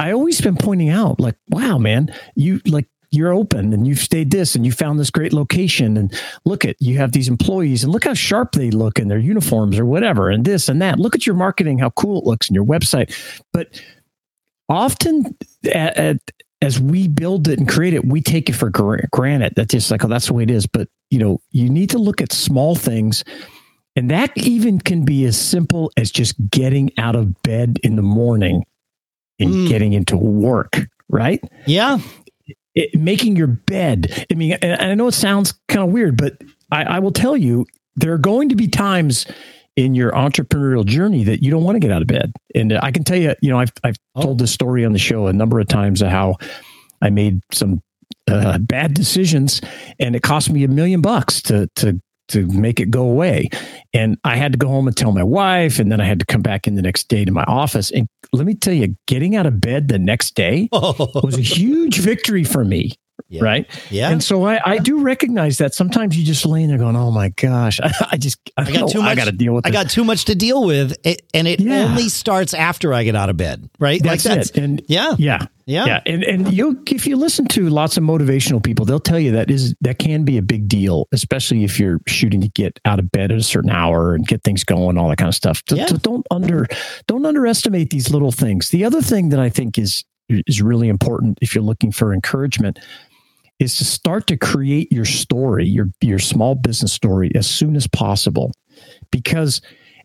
I 0.00 0.12
always 0.12 0.40
been 0.40 0.56
pointing 0.56 0.88
out, 0.88 1.20
like, 1.20 1.36
wow, 1.50 1.76
man, 1.76 2.14
you 2.34 2.60
like 2.66 2.86
you're 3.12 3.32
open 3.32 3.74
and 3.74 3.86
you've 3.86 3.98
stayed 3.98 4.30
this 4.30 4.54
and 4.54 4.64
you 4.64 4.72
found 4.72 4.98
this 4.98 5.10
great 5.10 5.34
location 5.34 5.98
and 5.98 6.18
look 6.46 6.64
at 6.64 6.76
you 6.80 6.96
have 6.96 7.12
these 7.12 7.28
employees 7.28 7.84
and 7.84 7.92
look 7.92 8.04
how 8.04 8.14
sharp 8.14 8.52
they 8.52 8.70
look 8.70 8.98
in 8.98 9.08
their 9.08 9.18
uniforms 9.18 9.78
or 9.78 9.84
whatever 9.84 10.30
and 10.30 10.46
this 10.46 10.66
and 10.68 10.80
that 10.80 10.98
look 10.98 11.14
at 11.14 11.26
your 11.26 11.36
marketing 11.36 11.78
how 11.78 11.90
cool 11.90 12.18
it 12.18 12.24
looks 12.24 12.48
in 12.48 12.54
your 12.54 12.64
website 12.64 13.14
but 13.52 13.82
often 14.70 15.36
at, 15.66 15.96
at, 15.98 16.16
as 16.62 16.80
we 16.80 17.08
build 17.08 17.48
it 17.48 17.58
and 17.58 17.68
create 17.68 17.92
it 17.92 18.04
we 18.06 18.22
take 18.22 18.48
it 18.48 18.54
for 18.54 18.70
granted 18.70 19.52
that's 19.54 19.72
just 19.72 19.90
like 19.90 20.04
oh 20.04 20.08
that's 20.08 20.28
the 20.28 20.32
way 20.32 20.42
it 20.42 20.50
is 20.50 20.66
but 20.66 20.88
you 21.10 21.18
know 21.18 21.38
you 21.50 21.68
need 21.68 21.90
to 21.90 21.98
look 21.98 22.22
at 22.22 22.32
small 22.32 22.74
things 22.74 23.22
and 23.94 24.10
that 24.10 24.30
even 24.36 24.80
can 24.80 25.04
be 25.04 25.26
as 25.26 25.36
simple 25.36 25.92
as 25.98 26.10
just 26.10 26.34
getting 26.48 26.90
out 26.96 27.14
of 27.14 27.42
bed 27.42 27.78
in 27.82 27.96
the 27.96 28.02
morning 28.02 28.64
and 29.38 29.50
mm. 29.50 29.68
getting 29.68 29.92
into 29.92 30.16
work 30.16 30.78
right 31.10 31.42
yeah 31.66 31.98
it, 32.74 32.98
making 32.98 33.36
your 33.36 33.46
bed. 33.46 34.26
I 34.30 34.34
mean, 34.34 34.52
and 34.62 34.80
I 34.80 34.94
know 34.94 35.08
it 35.08 35.12
sounds 35.12 35.54
kind 35.68 35.86
of 35.86 35.92
weird, 35.92 36.16
but 36.16 36.34
I, 36.70 36.84
I 36.84 36.98
will 36.98 37.12
tell 37.12 37.36
you, 37.36 37.66
there 37.96 38.12
are 38.12 38.18
going 38.18 38.48
to 38.48 38.56
be 38.56 38.68
times 38.68 39.26
in 39.76 39.94
your 39.94 40.12
entrepreneurial 40.12 40.84
journey 40.84 41.24
that 41.24 41.42
you 41.42 41.50
don't 41.50 41.64
want 41.64 41.76
to 41.76 41.80
get 41.80 41.90
out 41.90 42.02
of 42.02 42.08
bed. 42.08 42.32
And 42.54 42.78
I 42.82 42.90
can 42.90 43.04
tell 43.04 43.16
you, 43.16 43.34
you 43.40 43.50
know, 43.50 43.58
I've, 43.58 43.72
I've 43.84 43.96
oh. 44.14 44.22
told 44.22 44.38
this 44.38 44.52
story 44.52 44.84
on 44.84 44.92
the 44.92 44.98
show 44.98 45.26
a 45.26 45.32
number 45.32 45.58
of 45.60 45.68
times 45.68 46.02
of 46.02 46.08
how 46.08 46.36
I 47.00 47.10
made 47.10 47.40
some 47.52 47.80
uh, 48.28 48.58
bad 48.58 48.94
decisions 48.94 49.60
and 49.98 50.14
it 50.14 50.22
cost 50.22 50.50
me 50.50 50.64
a 50.64 50.68
million 50.68 51.00
bucks 51.00 51.42
to, 51.42 51.68
to 51.76 52.00
to 52.28 52.46
make 52.46 52.80
it 52.80 52.90
go 52.90 53.02
away. 53.02 53.48
And 53.92 54.16
I 54.24 54.36
had 54.36 54.52
to 54.52 54.58
go 54.58 54.68
home 54.68 54.86
and 54.86 54.96
tell 54.96 55.12
my 55.12 55.22
wife, 55.22 55.78
and 55.78 55.92
then 55.92 56.00
I 56.00 56.06
had 56.06 56.18
to 56.20 56.24
come 56.24 56.40
back 56.40 56.66
in 56.66 56.76
the 56.76 56.82
next 56.82 57.08
day 57.08 57.24
to 57.24 57.32
my 57.32 57.44
office. 57.44 57.90
And 57.90 58.08
let 58.32 58.46
me 58.46 58.54
tell 58.54 58.72
you, 58.72 58.96
getting 59.06 59.36
out 59.36 59.44
of 59.44 59.60
bed 59.60 59.88
the 59.88 59.98
next 59.98 60.34
day 60.34 60.68
was 60.72 61.36
a 61.36 61.42
huge 61.42 61.98
victory 61.98 62.44
for 62.44 62.64
me. 62.64 62.92
Yeah. 63.28 63.42
Right. 63.42 63.90
Yeah. 63.90 64.10
And 64.10 64.22
so 64.22 64.44
I, 64.44 64.60
I 64.64 64.78
do 64.78 65.00
recognize 65.00 65.58
that 65.58 65.74
sometimes 65.74 66.16
you 66.16 66.24
just 66.24 66.44
laying 66.44 66.68
there 66.68 66.78
going, 66.78 66.96
oh 66.96 67.10
my 67.10 67.30
gosh, 67.30 67.80
I, 67.82 67.92
I 68.12 68.16
just, 68.16 68.38
I, 68.56 68.62
I 68.62 68.72
got 68.72 68.90
too 68.90 69.00
much. 69.00 69.08
I 69.08 69.14
got 69.14 69.24
to 69.24 69.32
deal 69.32 69.54
with. 69.54 69.66
I 69.66 69.70
got 69.70 69.90
too 69.90 70.04
much 70.04 70.26
to 70.26 70.34
deal 70.34 70.64
with, 70.64 70.96
it, 71.04 71.22
and 71.32 71.48
it 71.48 71.60
yeah. 71.60 71.84
only 71.84 72.08
starts 72.08 72.54
after 72.54 72.92
I 72.92 73.04
get 73.04 73.16
out 73.16 73.30
of 73.30 73.36
bed. 73.36 73.68
Right. 73.78 74.02
That's, 74.02 74.24
like 74.24 74.36
that's 74.36 74.50
it. 74.50 74.58
And 74.58 74.82
yeah, 74.88 75.14
yeah, 75.18 75.46
yeah, 75.66 75.86
yeah. 75.86 76.00
And 76.06 76.24
and 76.24 76.52
you, 76.52 76.82
if 76.86 77.06
you 77.06 77.16
listen 77.16 77.46
to 77.48 77.68
lots 77.68 77.96
of 77.96 78.02
motivational 78.02 78.62
people, 78.62 78.84
they'll 78.84 79.00
tell 79.00 79.18
you 79.18 79.32
that 79.32 79.50
is 79.50 79.74
that 79.80 79.98
can 79.98 80.24
be 80.24 80.38
a 80.38 80.42
big 80.42 80.68
deal, 80.68 81.08
especially 81.12 81.64
if 81.64 81.78
you're 81.78 82.00
shooting 82.06 82.40
to 82.40 82.48
get 82.48 82.80
out 82.84 82.98
of 82.98 83.10
bed 83.12 83.30
at 83.30 83.38
a 83.38 83.42
certain 83.42 83.70
hour 83.70 84.14
and 84.14 84.26
get 84.26 84.42
things 84.42 84.64
going, 84.64 84.98
all 84.98 85.08
that 85.08 85.18
kind 85.18 85.28
of 85.28 85.34
stuff. 85.34 85.62
So, 85.68 85.76
yeah. 85.76 85.86
so 85.86 85.96
don't 85.96 86.26
under 86.30 86.66
don't 87.06 87.24
underestimate 87.24 87.90
these 87.90 88.10
little 88.10 88.32
things. 88.32 88.70
The 88.70 88.84
other 88.84 89.02
thing 89.02 89.28
that 89.30 89.40
I 89.40 89.48
think 89.48 89.78
is 89.78 90.04
is 90.28 90.62
really 90.62 90.88
important 90.88 91.38
if 91.42 91.54
you're 91.54 91.64
looking 91.64 91.92
for 91.92 92.12
encouragement 92.12 92.78
is 93.58 93.76
to 93.76 93.84
start 93.84 94.26
to 94.26 94.36
create 94.36 94.90
your 94.90 95.04
story, 95.04 95.66
your 95.66 95.90
your 96.00 96.18
small 96.18 96.54
business 96.54 96.92
story 96.92 97.30
as 97.34 97.46
soon 97.46 97.76
as 97.76 97.86
possible. 97.86 98.52
Because 99.10 99.60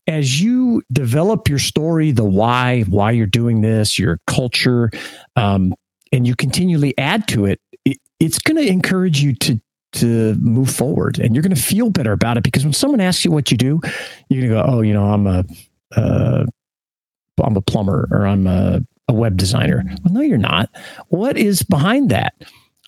as 0.08 0.42
you 0.42 0.82
develop 0.92 1.50
your 1.50 1.60
story, 1.60 2.12
the 2.12 2.24
why, 2.24 2.84
why 2.84 3.12
you're 3.12 3.26
doing 3.26 3.62
this, 3.62 4.00
your 4.00 4.20
culture, 4.26 4.90
um, 5.36 5.74
and 6.12 6.26
you 6.26 6.36
continually 6.36 6.98
add 6.98 7.28
to 7.28 7.46
it, 7.46 7.60
it 7.84 7.98
it's 8.20 8.40
going 8.40 8.58
to 8.58 8.68
encourage 8.68 9.22
you 9.22 9.34
to 9.36 9.60
to 9.94 10.36
move 10.36 10.70
forward, 10.70 11.20
and 11.20 11.34
you're 11.36 11.42
going 11.42 11.56
to 11.56 11.62
feel 11.62 11.90
better 11.90 12.12
about 12.12 12.38
it. 12.38 12.44
Because 12.44 12.64
when 12.64 12.74
someone 12.74 13.02
asks 13.02 13.26
you 13.26 13.32
what 13.32 13.52
you 13.52 13.58
do, 13.58 13.80
you're 14.30 14.48
going 14.48 14.50
to 14.50 14.56
go, 14.56 14.64
"Oh, 14.66 14.82
you 14.82 14.94
know, 14.94 15.06
I'm 15.06 15.28
a 15.28 15.44
uh, 15.96 16.46
I'm 17.44 17.58
a 17.58 17.62
plumber 17.62 18.08
or 18.12 18.26
I'm 18.28 18.48
a, 18.48 18.82
a 19.08 19.14
web 19.14 19.38
designer." 19.38 19.84
Well, 20.04 20.14
no, 20.14 20.22
you're 20.22 20.38
not. 20.38 20.70
What 21.10 21.38
is 21.38 21.64
behind 21.64 22.10
that? 22.10 22.34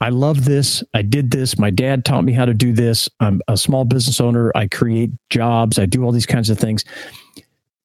I 0.01 0.09
love 0.09 0.45
this. 0.45 0.83
I 0.93 1.01
did 1.01 1.31
this. 1.31 1.57
My 1.57 1.69
dad 1.69 2.05
taught 2.05 2.23
me 2.23 2.31
how 2.31 2.45
to 2.45 2.53
do 2.53 2.71
this. 2.71 3.09
I'm 3.19 3.41
a 3.47 3.57
small 3.57 3.83
business 3.83 4.21
owner. 4.21 4.51
I 4.55 4.67
create 4.67 5.11
jobs. 5.29 5.77
I 5.77 5.85
do 5.85 6.03
all 6.03 6.11
these 6.11 6.25
kinds 6.25 6.49
of 6.49 6.57
things. 6.57 6.85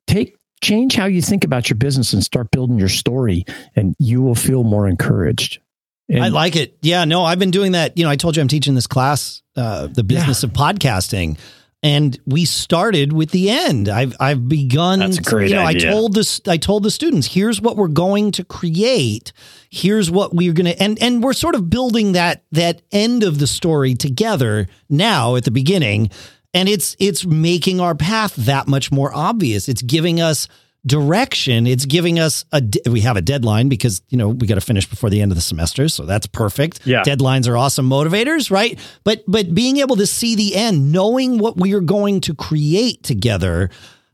Take 0.06 0.36
change 0.60 0.94
how 0.94 1.06
you 1.06 1.20
think 1.20 1.44
about 1.44 1.68
your 1.68 1.76
business 1.76 2.12
and 2.12 2.22
start 2.22 2.50
building 2.50 2.78
your 2.78 2.88
story 2.88 3.44
and 3.74 3.94
you 3.98 4.22
will 4.22 4.34
feel 4.34 4.64
more 4.64 4.88
encouraged. 4.88 5.60
And 6.08 6.22
I 6.22 6.28
like 6.28 6.54
it. 6.54 6.76
Yeah, 6.82 7.04
no, 7.04 7.24
I've 7.24 7.38
been 7.38 7.50
doing 7.50 7.72
that. 7.72 7.96
You 7.98 8.04
know, 8.04 8.10
I 8.10 8.16
told 8.16 8.36
you 8.36 8.42
I'm 8.42 8.48
teaching 8.48 8.74
this 8.74 8.86
class, 8.86 9.42
uh, 9.56 9.88
the 9.88 10.04
business 10.04 10.42
yeah. 10.42 10.48
of 10.48 10.52
podcasting 10.52 11.38
and 11.84 12.18
we 12.24 12.46
started 12.46 13.12
with 13.12 13.30
the 13.30 13.50
end. 13.50 13.90
I've 13.90 14.16
I've 14.18 14.48
begun. 14.48 15.00
That's 15.00 15.18
a 15.18 15.22
great 15.22 15.50
you 15.50 15.56
know, 15.56 15.66
idea. 15.66 15.90
I 15.90 15.92
told 15.92 16.14
this. 16.14 16.40
I 16.48 16.56
told 16.56 16.82
the 16.82 16.90
students, 16.90 17.26
here's 17.26 17.60
what 17.60 17.76
we're 17.76 17.88
going 17.88 18.32
to 18.32 18.44
create. 18.44 19.34
Here's 19.70 20.10
what 20.10 20.34
we're 20.34 20.54
going 20.54 20.72
to, 20.72 20.82
and 20.82 21.00
and 21.00 21.22
we're 21.22 21.34
sort 21.34 21.54
of 21.54 21.68
building 21.68 22.12
that 22.12 22.42
that 22.52 22.80
end 22.90 23.22
of 23.22 23.38
the 23.38 23.46
story 23.46 23.94
together 23.94 24.66
now 24.88 25.36
at 25.36 25.44
the 25.44 25.50
beginning, 25.50 26.08
and 26.54 26.70
it's 26.70 26.96
it's 26.98 27.26
making 27.26 27.80
our 27.80 27.94
path 27.94 28.34
that 28.36 28.66
much 28.66 28.90
more 28.90 29.14
obvious. 29.14 29.68
It's 29.68 29.82
giving 29.82 30.22
us 30.22 30.48
direction. 30.86 31.66
It's 31.66 31.86
giving 31.86 32.18
us 32.18 32.44
a 32.52 32.62
we 32.86 33.00
have 33.00 33.16
a 33.16 33.22
deadline 33.22 33.68
because 33.68 34.02
you 34.08 34.18
know 34.18 34.28
we 34.28 34.46
got 34.46 34.56
to 34.56 34.60
finish 34.60 34.88
before 34.88 35.10
the 35.10 35.20
end 35.20 35.32
of 35.32 35.36
the 35.36 35.42
semester, 35.42 35.88
so 35.88 36.04
that's 36.04 36.26
perfect. 36.26 36.86
Yeah, 36.86 37.02
deadlines 37.02 37.48
are 37.48 37.56
awesome 37.56 37.88
motivators, 37.88 38.50
right? 38.50 38.78
But 39.04 39.24
but 39.26 39.54
being 39.54 39.78
able 39.78 39.96
to 39.96 40.06
see 40.06 40.34
the 40.34 40.54
end, 40.54 40.92
knowing 40.92 41.38
what 41.38 41.56
we 41.56 41.74
are 41.74 41.80
going 41.80 42.20
to 42.22 42.34
create 42.34 43.02
together. 43.02 43.70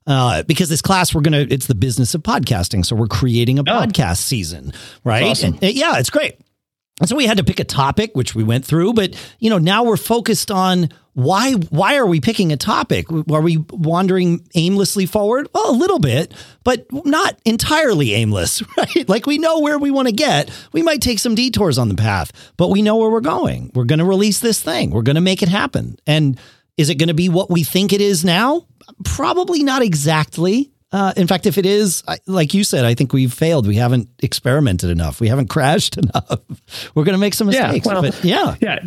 Uh, 0.07 0.43
because 0.45 0.69
this 0.71 0.81
class 0.81 1.15
we're 1.15 1.21
gonna 1.21 1.47
it's 1.51 1.67
the 1.67 1.75
business 1.75 2.15
of 2.15 2.23
podcasting 2.23 2.85
so 2.85 2.97
we're 2.97 3.07
creating 3.07 3.59
a 3.59 3.63
oh. 3.63 3.65
podcast 3.65 4.17
season 4.17 4.73
right 5.05 5.23
awesome. 5.23 5.59
and, 5.61 5.75
yeah 5.75 5.99
it's 5.99 6.09
great 6.09 6.33
and 6.33 6.45
so 7.05 7.17
we 7.17 7.27
had 7.27 7.39
to 7.39 7.45
pick 7.45 7.61
a 7.61 7.65
topic, 7.65 8.11
which 8.15 8.35
we 8.35 8.45
went 8.45 8.65
through, 8.65 8.93
but 8.95 9.15
you 9.39 9.51
know, 9.51 9.59
now 9.59 9.85
we're 9.85 9.97
focused 9.97 10.51
on 10.51 10.91
why 11.15 11.53
why 11.53 11.97
are 11.97 12.07
we 12.07 12.21
picking 12.21 12.53
a 12.53 12.57
topic? 12.57 13.07
Are 13.11 13.41
we 13.41 13.59
wandering 13.71 14.47
aimlessly 14.55 15.07
forward? 15.07 15.49
Well, 15.53 15.71
a 15.71 15.73
little 15.73 15.99
bit, 15.99 16.33
but 16.63 16.87
not 17.05 17.39
entirely 17.45 18.15
aimless, 18.15 18.63
right? 18.77 19.09
Like 19.09 19.27
we 19.27 19.39
know 19.39 19.61
where 19.61 19.79
we 19.79 19.91
want 19.91 20.09
to 20.09 20.15
get. 20.15 20.51
We 20.73 20.83
might 20.83 21.03
take 21.03 21.19
some 21.19 21.35
detours 21.35 21.79
on 21.79 21.89
the 21.89 21.95
path, 21.95 22.33
but 22.57 22.69
we 22.69 22.83
know 22.83 22.97
where 22.97 23.11
we're 23.11 23.21
going. 23.21 23.73
We're 23.75 23.85
going 23.85 23.99
to 23.99 24.05
release 24.05 24.41
this 24.41 24.61
thing. 24.63 24.91
We're 24.91 25.03
going 25.03 25.17
to 25.17 25.21
make 25.21 25.43
it 25.43 25.49
happen. 25.49 25.99
And 26.07 26.39
is 26.77 26.91
it 26.91 26.97
going 26.97 27.09
to 27.09 27.15
be 27.15 27.29
what 27.29 27.51
we 27.51 27.65
think 27.65 27.93
it 27.93 28.01
is 28.01 28.25
now? 28.25 28.67
Probably 29.05 29.63
not 29.63 29.83
exactly. 29.83 30.71
Uh, 30.93 31.13
in 31.17 31.27
fact, 31.29 31.47
if 31.47 31.57
it 31.57 31.67
is, 31.67 32.03
like 32.27 32.53
you 32.53 32.65
said, 32.65 32.85
I 32.85 32.95
think 32.95 33.13
we've 33.13 33.33
failed. 33.33 33.67
We 33.67 33.77
haven't 33.77 34.09
experimented 34.23 34.91
enough. 34.91 35.21
We 35.21 35.29
haven't 35.29 35.47
crashed 35.51 35.97
enough. 35.97 36.41
We're 36.95 37.05
going 37.05 37.15
to 37.15 37.21
make 37.21 37.35
some 37.35 37.47
mistakes. 37.47 37.87
Yeah, 37.87 37.93
well, 37.93 38.03
but 38.03 38.25
yeah, 38.25 38.57
yeah. 38.61 38.79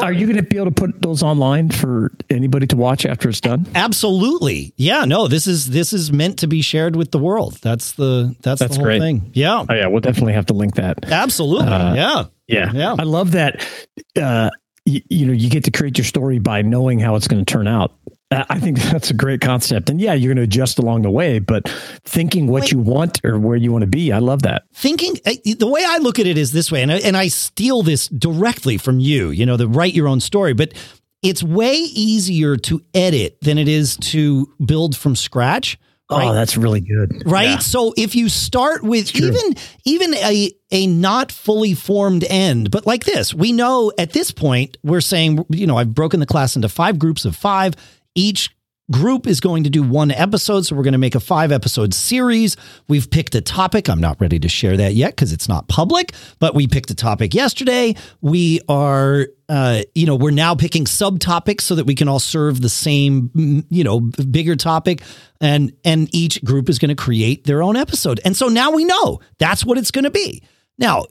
Are 0.00 0.12
you 0.12 0.26
going 0.26 0.36
to 0.36 0.42
be 0.42 0.56
able 0.56 0.66
to 0.66 0.70
put 0.72 1.00
those 1.00 1.22
online 1.22 1.70
for 1.70 2.12
anybody 2.28 2.66
to 2.68 2.76
watch 2.76 3.06
after 3.06 3.28
it's 3.30 3.40
done? 3.40 3.66
Absolutely. 3.74 4.74
Yeah. 4.76 5.06
No. 5.06 5.28
This 5.28 5.46
is 5.46 5.70
this 5.70 5.92
is 5.92 6.12
meant 6.12 6.40
to 6.40 6.46
be 6.46 6.60
shared 6.60 6.94
with 6.94 7.10
the 7.10 7.18
world. 7.18 7.58
That's 7.62 7.92
the 7.92 8.34
that's, 8.42 8.60
that's 8.60 8.72
the 8.72 8.80
whole 8.80 8.84
great. 8.84 9.00
thing. 9.00 9.30
Yeah. 9.32 9.64
Oh, 9.66 9.74
yeah. 9.74 9.86
We'll 9.86 10.00
definitely 10.00 10.34
have 10.34 10.46
to 10.46 10.54
link 10.54 10.74
that. 10.74 11.10
Absolutely. 11.10 11.68
Uh, 11.68 11.94
yeah. 11.94 12.24
Yeah. 12.48 12.72
Yeah. 12.72 12.96
I 12.98 13.04
love 13.04 13.32
that. 13.32 13.66
Uh, 14.14 14.50
you, 14.84 15.00
you 15.08 15.26
know, 15.26 15.32
you 15.32 15.48
get 15.48 15.64
to 15.64 15.70
create 15.70 15.96
your 15.96 16.04
story 16.04 16.38
by 16.38 16.62
knowing 16.62 16.98
how 16.98 17.14
it's 17.14 17.28
going 17.28 17.44
to 17.44 17.50
turn 17.50 17.66
out. 17.66 17.92
Uh, 18.30 18.44
I 18.48 18.60
think 18.60 18.78
that's 18.90 19.10
a 19.10 19.14
great 19.14 19.40
concept. 19.40 19.90
And 19.90 20.00
yeah, 20.00 20.14
you're 20.14 20.28
going 20.28 20.36
to 20.36 20.42
adjust 20.42 20.78
along 20.78 21.02
the 21.02 21.10
way, 21.10 21.38
but 21.38 21.68
thinking 22.04 22.46
what 22.46 22.62
Wait, 22.62 22.72
you 22.72 22.78
want 22.78 23.20
or 23.24 23.38
where 23.38 23.56
you 23.56 23.72
want 23.72 23.82
to 23.82 23.88
be, 23.88 24.12
I 24.12 24.18
love 24.18 24.42
that. 24.42 24.64
Thinking 24.74 25.16
uh, 25.26 25.32
the 25.58 25.68
way 25.68 25.84
I 25.86 25.98
look 25.98 26.18
at 26.18 26.26
it 26.26 26.38
is 26.38 26.52
this 26.52 26.70
way, 26.70 26.82
and 26.82 26.92
I, 26.92 26.98
and 26.98 27.16
I 27.16 27.28
steal 27.28 27.82
this 27.82 28.08
directly 28.08 28.78
from 28.78 29.00
you, 29.00 29.30
you 29.30 29.46
know, 29.46 29.56
the 29.56 29.68
write 29.68 29.94
your 29.94 30.08
own 30.08 30.20
story, 30.20 30.52
but 30.52 30.74
it's 31.22 31.42
way 31.42 31.74
easier 31.74 32.56
to 32.56 32.82
edit 32.94 33.38
than 33.42 33.58
it 33.58 33.68
is 33.68 33.96
to 33.96 34.52
build 34.64 34.96
from 34.96 35.16
scratch. 35.16 35.78
Oh, 36.08 36.18
right? 36.18 36.28
Oh, 36.28 36.34
that's 36.34 36.56
really 36.56 36.80
good. 36.80 37.22
Right? 37.24 37.50
Yeah. 37.50 37.58
So 37.58 37.94
if 37.96 38.16
you 38.16 38.28
start 38.28 38.82
with 38.82 39.14
even 39.14 39.54
even 39.84 40.14
a 40.14 40.50
a 40.72 40.86
not 40.88 41.30
fully 41.30 41.74
formed 41.74 42.24
end, 42.24 42.72
but 42.72 42.84
like 42.84 43.04
this, 43.04 43.32
we 43.32 43.52
know 43.52 43.92
at 43.96 44.12
this 44.12 44.32
point 44.32 44.76
we're 44.82 45.02
saying, 45.02 45.44
you 45.50 45.68
know, 45.68 45.76
I've 45.76 45.94
broken 45.94 46.18
the 46.18 46.26
class 46.26 46.56
into 46.56 46.68
five 46.68 46.98
groups 46.98 47.24
of 47.24 47.36
5 47.36 47.74
each 48.14 48.50
group 48.90 49.26
is 49.26 49.40
going 49.40 49.64
to 49.64 49.70
do 49.70 49.82
one 49.82 50.10
episode. 50.10 50.66
So 50.66 50.74
we're 50.74 50.82
going 50.82 50.92
to 50.92 50.98
make 50.98 51.14
a 51.14 51.20
five 51.20 51.52
episode 51.52 51.94
series. 51.94 52.56
We've 52.88 53.08
picked 53.08 53.34
a 53.34 53.40
topic. 53.40 53.88
I'm 53.88 54.00
not 54.00 54.20
ready 54.20 54.38
to 54.40 54.48
share 54.48 54.76
that 54.76 54.94
yet 54.94 55.12
because 55.12 55.32
it's 55.32 55.48
not 55.48 55.68
public, 55.68 56.12
but 56.38 56.54
we 56.54 56.66
picked 56.66 56.90
a 56.90 56.94
topic 56.94 57.34
yesterday. 57.34 57.94
We 58.20 58.60
are, 58.68 59.28
uh, 59.48 59.82
you 59.94 60.06
know, 60.06 60.16
we're 60.16 60.32
now 60.32 60.54
picking 60.54 60.84
subtopics 60.84 61.62
so 61.62 61.76
that 61.76 61.86
we 61.86 61.94
can 61.94 62.08
all 62.08 62.18
serve 62.18 62.60
the 62.60 62.68
same, 62.68 63.28
mm, 63.28 63.64
you 63.70 63.84
know, 63.84 64.00
bigger 64.00 64.56
topic. 64.56 65.02
And, 65.40 65.72
and 65.84 66.12
each 66.14 66.42
group 66.44 66.68
is 66.68 66.78
going 66.78 66.88
to 66.88 67.00
create 67.00 67.44
their 67.44 67.62
own 67.62 67.76
episode. 67.76 68.20
And 68.24 68.36
so 68.36 68.48
now 68.48 68.72
we 68.72 68.84
know 68.84 69.20
that's 69.38 69.64
what 69.64 69.78
it's 69.78 69.90
going 69.90 70.04
to 70.04 70.10
be. 70.10 70.42
Now, 70.78 71.04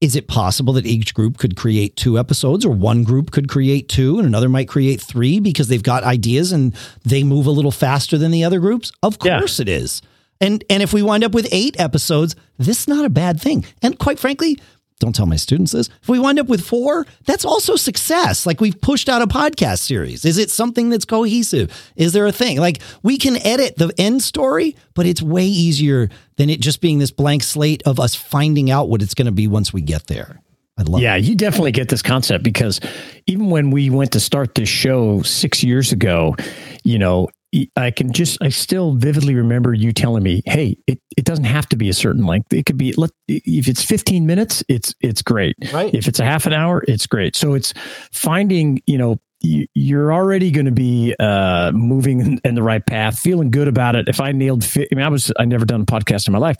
is 0.00 0.16
it 0.16 0.28
possible 0.28 0.72
that 0.72 0.86
each 0.86 1.12
group 1.14 1.36
could 1.36 1.56
create 1.56 1.94
two 1.96 2.18
episodes 2.18 2.64
or 2.64 2.70
one 2.70 3.04
group 3.04 3.30
could 3.30 3.48
create 3.48 3.88
two 3.88 4.18
and 4.18 4.26
another 4.26 4.48
might 4.48 4.68
create 4.68 5.00
three 5.00 5.40
because 5.40 5.68
they've 5.68 5.82
got 5.82 6.04
ideas 6.04 6.52
and 6.52 6.74
they 7.04 7.22
move 7.22 7.46
a 7.46 7.50
little 7.50 7.70
faster 7.70 8.16
than 8.16 8.30
the 8.30 8.42
other 8.42 8.60
groups? 8.60 8.92
Of 9.02 9.18
course 9.18 9.58
yeah. 9.58 9.62
it 9.62 9.68
is. 9.68 10.02
And 10.40 10.64
and 10.70 10.82
if 10.82 10.94
we 10.94 11.02
wind 11.02 11.22
up 11.22 11.32
with 11.32 11.46
8 11.52 11.78
episodes, 11.78 12.34
this 12.56 12.80
is 12.80 12.88
not 12.88 13.04
a 13.04 13.10
bad 13.10 13.40
thing. 13.40 13.66
And 13.82 13.98
quite 13.98 14.18
frankly, 14.18 14.58
don't 15.00 15.14
tell 15.14 15.26
my 15.26 15.36
students 15.36 15.72
this. 15.72 15.88
If 16.02 16.08
we 16.08 16.18
wind 16.18 16.38
up 16.38 16.46
with 16.46 16.64
four, 16.64 17.06
that's 17.24 17.44
also 17.44 17.74
success. 17.74 18.46
Like 18.46 18.60
we've 18.60 18.80
pushed 18.80 19.08
out 19.08 19.22
a 19.22 19.26
podcast 19.26 19.80
series. 19.80 20.24
Is 20.24 20.38
it 20.38 20.50
something 20.50 20.90
that's 20.90 21.04
cohesive? 21.04 21.72
Is 21.96 22.12
there 22.12 22.26
a 22.26 22.32
thing? 22.32 22.58
Like 22.60 22.80
we 23.02 23.18
can 23.18 23.36
edit 23.44 23.76
the 23.76 23.92
end 23.98 24.22
story, 24.22 24.76
but 24.94 25.06
it's 25.06 25.20
way 25.20 25.46
easier 25.46 26.08
than 26.36 26.50
it 26.50 26.60
just 26.60 26.80
being 26.80 26.98
this 26.98 27.10
blank 27.10 27.42
slate 27.42 27.82
of 27.84 27.98
us 27.98 28.14
finding 28.14 28.70
out 28.70 28.88
what 28.88 29.02
it's 29.02 29.14
going 29.14 29.26
to 29.26 29.32
be 29.32 29.48
once 29.48 29.72
we 29.72 29.80
get 29.80 30.06
there. 30.06 30.40
I 30.78 30.82
love 30.82 31.00
yeah, 31.00 31.16
it. 31.16 31.24
you 31.24 31.34
definitely 31.34 31.72
get 31.72 31.88
this 31.88 32.02
concept 32.02 32.44
because 32.44 32.80
even 33.26 33.50
when 33.50 33.70
we 33.70 33.90
went 33.90 34.12
to 34.12 34.20
start 34.20 34.54
this 34.54 34.68
show 34.68 35.20
six 35.22 35.62
years 35.62 35.92
ago, 35.92 36.36
you 36.84 36.98
know, 36.98 37.28
I 37.76 37.90
can 37.90 38.12
just 38.12 38.38
I 38.40 38.48
still 38.48 38.94
vividly 38.94 39.34
remember 39.34 39.74
you 39.74 39.92
telling 39.92 40.22
me, 40.22 40.42
"Hey, 40.46 40.76
it, 40.86 41.00
it 41.16 41.24
doesn't 41.24 41.44
have 41.44 41.68
to 41.70 41.76
be 41.76 41.88
a 41.88 41.94
certain 41.94 42.24
length. 42.24 42.52
It 42.52 42.64
could 42.64 42.78
be 42.78 42.92
let 42.92 43.10
if 43.26 43.66
it's 43.66 43.82
15 43.82 44.24
minutes, 44.24 44.62
it's 44.68 44.94
it's 45.00 45.22
great. 45.22 45.56
Right. 45.72 45.92
If 45.92 46.06
it's 46.06 46.20
a 46.20 46.24
half 46.24 46.46
an 46.46 46.52
hour, 46.52 46.84
it's 46.86 47.06
great. 47.06 47.34
So 47.34 47.54
it's 47.54 47.74
finding, 48.12 48.80
you 48.86 48.98
know, 48.98 49.18
you're 49.42 50.12
already 50.12 50.50
going 50.50 50.66
to 50.66 50.72
be 50.72 51.14
uh, 51.18 51.72
moving 51.72 52.38
in 52.44 52.54
the 52.54 52.62
right 52.62 52.84
path, 52.84 53.18
feeling 53.18 53.50
good 53.50 53.68
about 53.68 53.96
it. 53.96 54.06
If 54.06 54.20
I 54.20 54.32
nailed, 54.32 54.62
fi- 54.62 54.86
I 54.92 54.94
mean, 54.94 55.04
I 55.04 55.08
was 55.08 55.32
I 55.38 55.44
never 55.46 55.64
done 55.64 55.80
a 55.80 55.86
podcast 55.86 56.26
in 56.26 56.32
my 56.32 56.38
life, 56.38 56.56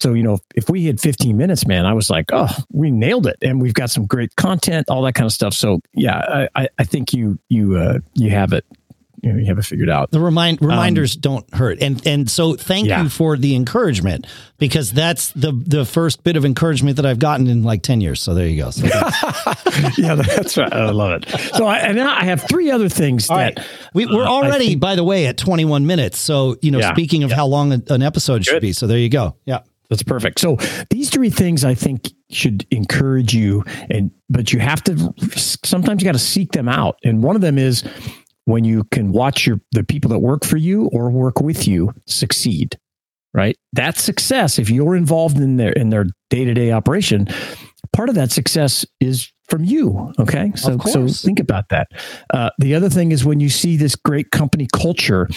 so 0.00 0.14
you 0.14 0.22
know, 0.22 0.40
if 0.54 0.68
we 0.68 0.84
had 0.84 1.00
15 1.00 1.36
minutes, 1.36 1.66
man, 1.66 1.86
I 1.86 1.92
was 1.92 2.10
like, 2.10 2.26
oh, 2.32 2.54
we 2.70 2.90
nailed 2.90 3.26
it, 3.26 3.36
and 3.40 3.62
we've 3.62 3.74
got 3.74 3.90
some 3.90 4.06
great 4.06 4.34
content, 4.36 4.90
all 4.90 5.02
that 5.02 5.14
kind 5.14 5.26
of 5.26 5.32
stuff. 5.32 5.54
So 5.54 5.80
yeah, 5.94 6.48
I, 6.54 6.68
I 6.78 6.84
think 6.84 7.12
you 7.12 7.38
you 7.48 7.76
uh, 7.76 8.00
you 8.14 8.30
have 8.30 8.52
it 8.52 8.64
you, 9.24 9.32
know, 9.32 9.38
you 9.38 9.46
have 9.46 9.58
it 9.58 9.64
figured 9.64 9.88
out. 9.88 10.10
The 10.10 10.20
remind 10.20 10.60
reminders 10.60 11.16
um, 11.16 11.20
don't 11.20 11.54
hurt, 11.54 11.82
and 11.82 12.06
and 12.06 12.30
so 12.30 12.54
thank 12.54 12.88
yeah. 12.88 13.02
you 13.02 13.08
for 13.08 13.36
the 13.36 13.54
encouragement 13.54 14.26
because 14.58 14.92
that's 14.92 15.30
the 15.30 15.52
the 15.52 15.84
first 15.84 16.22
bit 16.24 16.36
of 16.36 16.44
encouragement 16.44 16.96
that 16.96 17.06
I've 17.06 17.18
gotten 17.18 17.46
in 17.46 17.62
like 17.62 17.82
ten 17.82 18.00
years. 18.00 18.22
So 18.22 18.34
there 18.34 18.46
you 18.46 18.62
go. 18.62 18.70
So 18.70 18.84
yeah, 19.96 20.14
that's 20.14 20.56
right. 20.56 20.72
I 20.72 20.90
love 20.90 21.22
it. 21.22 21.28
So 21.54 21.66
I, 21.66 21.78
and 21.78 22.00
I 22.00 22.24
have 22.24 22.42
three 22.42 22.70
other 22.70 22.88
things 22.88 23.30
All 23.30 23.38
that 23.38 23.58
right. 23.58 23.66
we, 23.94 24.04
are 24.04 24.26
already, 24.26 24.68
think, 24.68 24.80
by 24.80 24.94
the 24.94 25.04
way, 25.04 25.26
at 25.26 25.38
twenty 25.38 25.64
one 25.64 25.86
minutes. 25.86 26.18
So 26.18 26.56
you 26.60 26.70
know, 26.70 26.80
yeah, 26.80 26.92
speaking 26.92 27.24
of 27.24 27.30
yeah. 27.30 27.36
how 27.36 27.46
long 27.46 27.72
an 27.72 28.02
episode 28.02 28.44
should 28.44 28.56
Good. 28.56 28.62
be, 28.62 28.72
so 28.72 28.86
there 28.86 28.98
you 28.98 29.08
go. 29.08 29.36
Yeah. 29.46 29.60
That's 29.90 30.02
perfect. 30.02 30.40
So 30.40 30.56
these 30.90 31.10
three 31.10 31.30
things 31.30 31.64
I 31.64 31.74
think 31.74 32.10
should 32.30 32.66
encourage 32.70 33.34
you 33.34 33.64
and 33.90 34.10
but 34.30 34.52
you 34.52 34.58
have 34.58 34.82
to 34.84 35.14
sometimes 35.36 36.02
you 36.02 36.06
got 36.06 36.12
to 36.12 36.18
seek 36.18 36.52
them 36.52 36.68
out. 36.68 36.98
And 37.04 37.22
one 37.22 37.36
of 37.36 37.42
them 37.42 37.58
is 37.58 37.84
when 38.46 38.64
you 38.64 38.84
can 38.92 39.12
watch 39.12 39.46
your 39.46 39.60
the 39.72 39.84
people 39.84 40.10
that 40.10 40.18
work 40.18 40.44
for 40.44 40.56
you 40.56 40.86
or 40.92 41.10
work 41.10 41.40
with 41.40 41.66
you 41.66 41.92
succeed 42.06 42.78
right? 43.34 43.58
That's 43.72 44.02
success 44.02 44.58
if 44.58 44.70
you're 44.70 44.96
involved 44.96 45.38
in 45.38 45.56
their 45.56 45.72
in 45.72 45.90
their 45.90 46.06
day-to-day 46.30 46.70
operation 46.70 47.28
part 47.92 48.08
of 48.08 48.14
that 48.14 48.32
success 48.32 48.86
is 49.00 49.30
from 49.48 49.64
you 49.64 50.12
okay? 50.18 50.52
So 50.56 50.78
so 50.78 51.06
think 51.06 51.38
about 51.38 51.68
that. 51.68 51.88
Uh, 52.32 52.50
the 52.58 52.74
other 52.74 52.88
thing 52.88 53.12
is 53.12 53.24
when 53.24 53.40
you 53.40 53.50
see 53.50 53.76
this 53.76 53.94
great 53.94 54.30
company 54.30 54.66
culture 54.72 55.28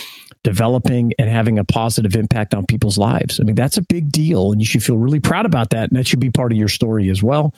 developing 0.44 1.12
and 1.20 1.30
having 1.30 1.60
a 1.60 1.66
positive 1.66 2.16
impact 2.16 2.54
on 2.56 2.66
people's 2.66 2.98
lives. 2.98 3.40
I 3.40 3.44
mean 3.44 3.56
that's 3.56 3.78
a 3.78 3.82
big 3.82 4.12
deal 4.12 4.52
and 4.52 4.62
you 4.62 4.66
should 4.66 4.84
feel 4.84 4.98
really 4.98 5.20
proud 5.20 5.46
about 5.46 5.72
that 5.72 5.90
and 5.90 6.00
that 6.00 6.08
should 6.08 6.20
be 6.20 6.30
part 6.30 6.52
of 6.52 6.58
your 6.58 6.70
story 6.70 7.10
as 7.10 7.22
well. 7.22 7.54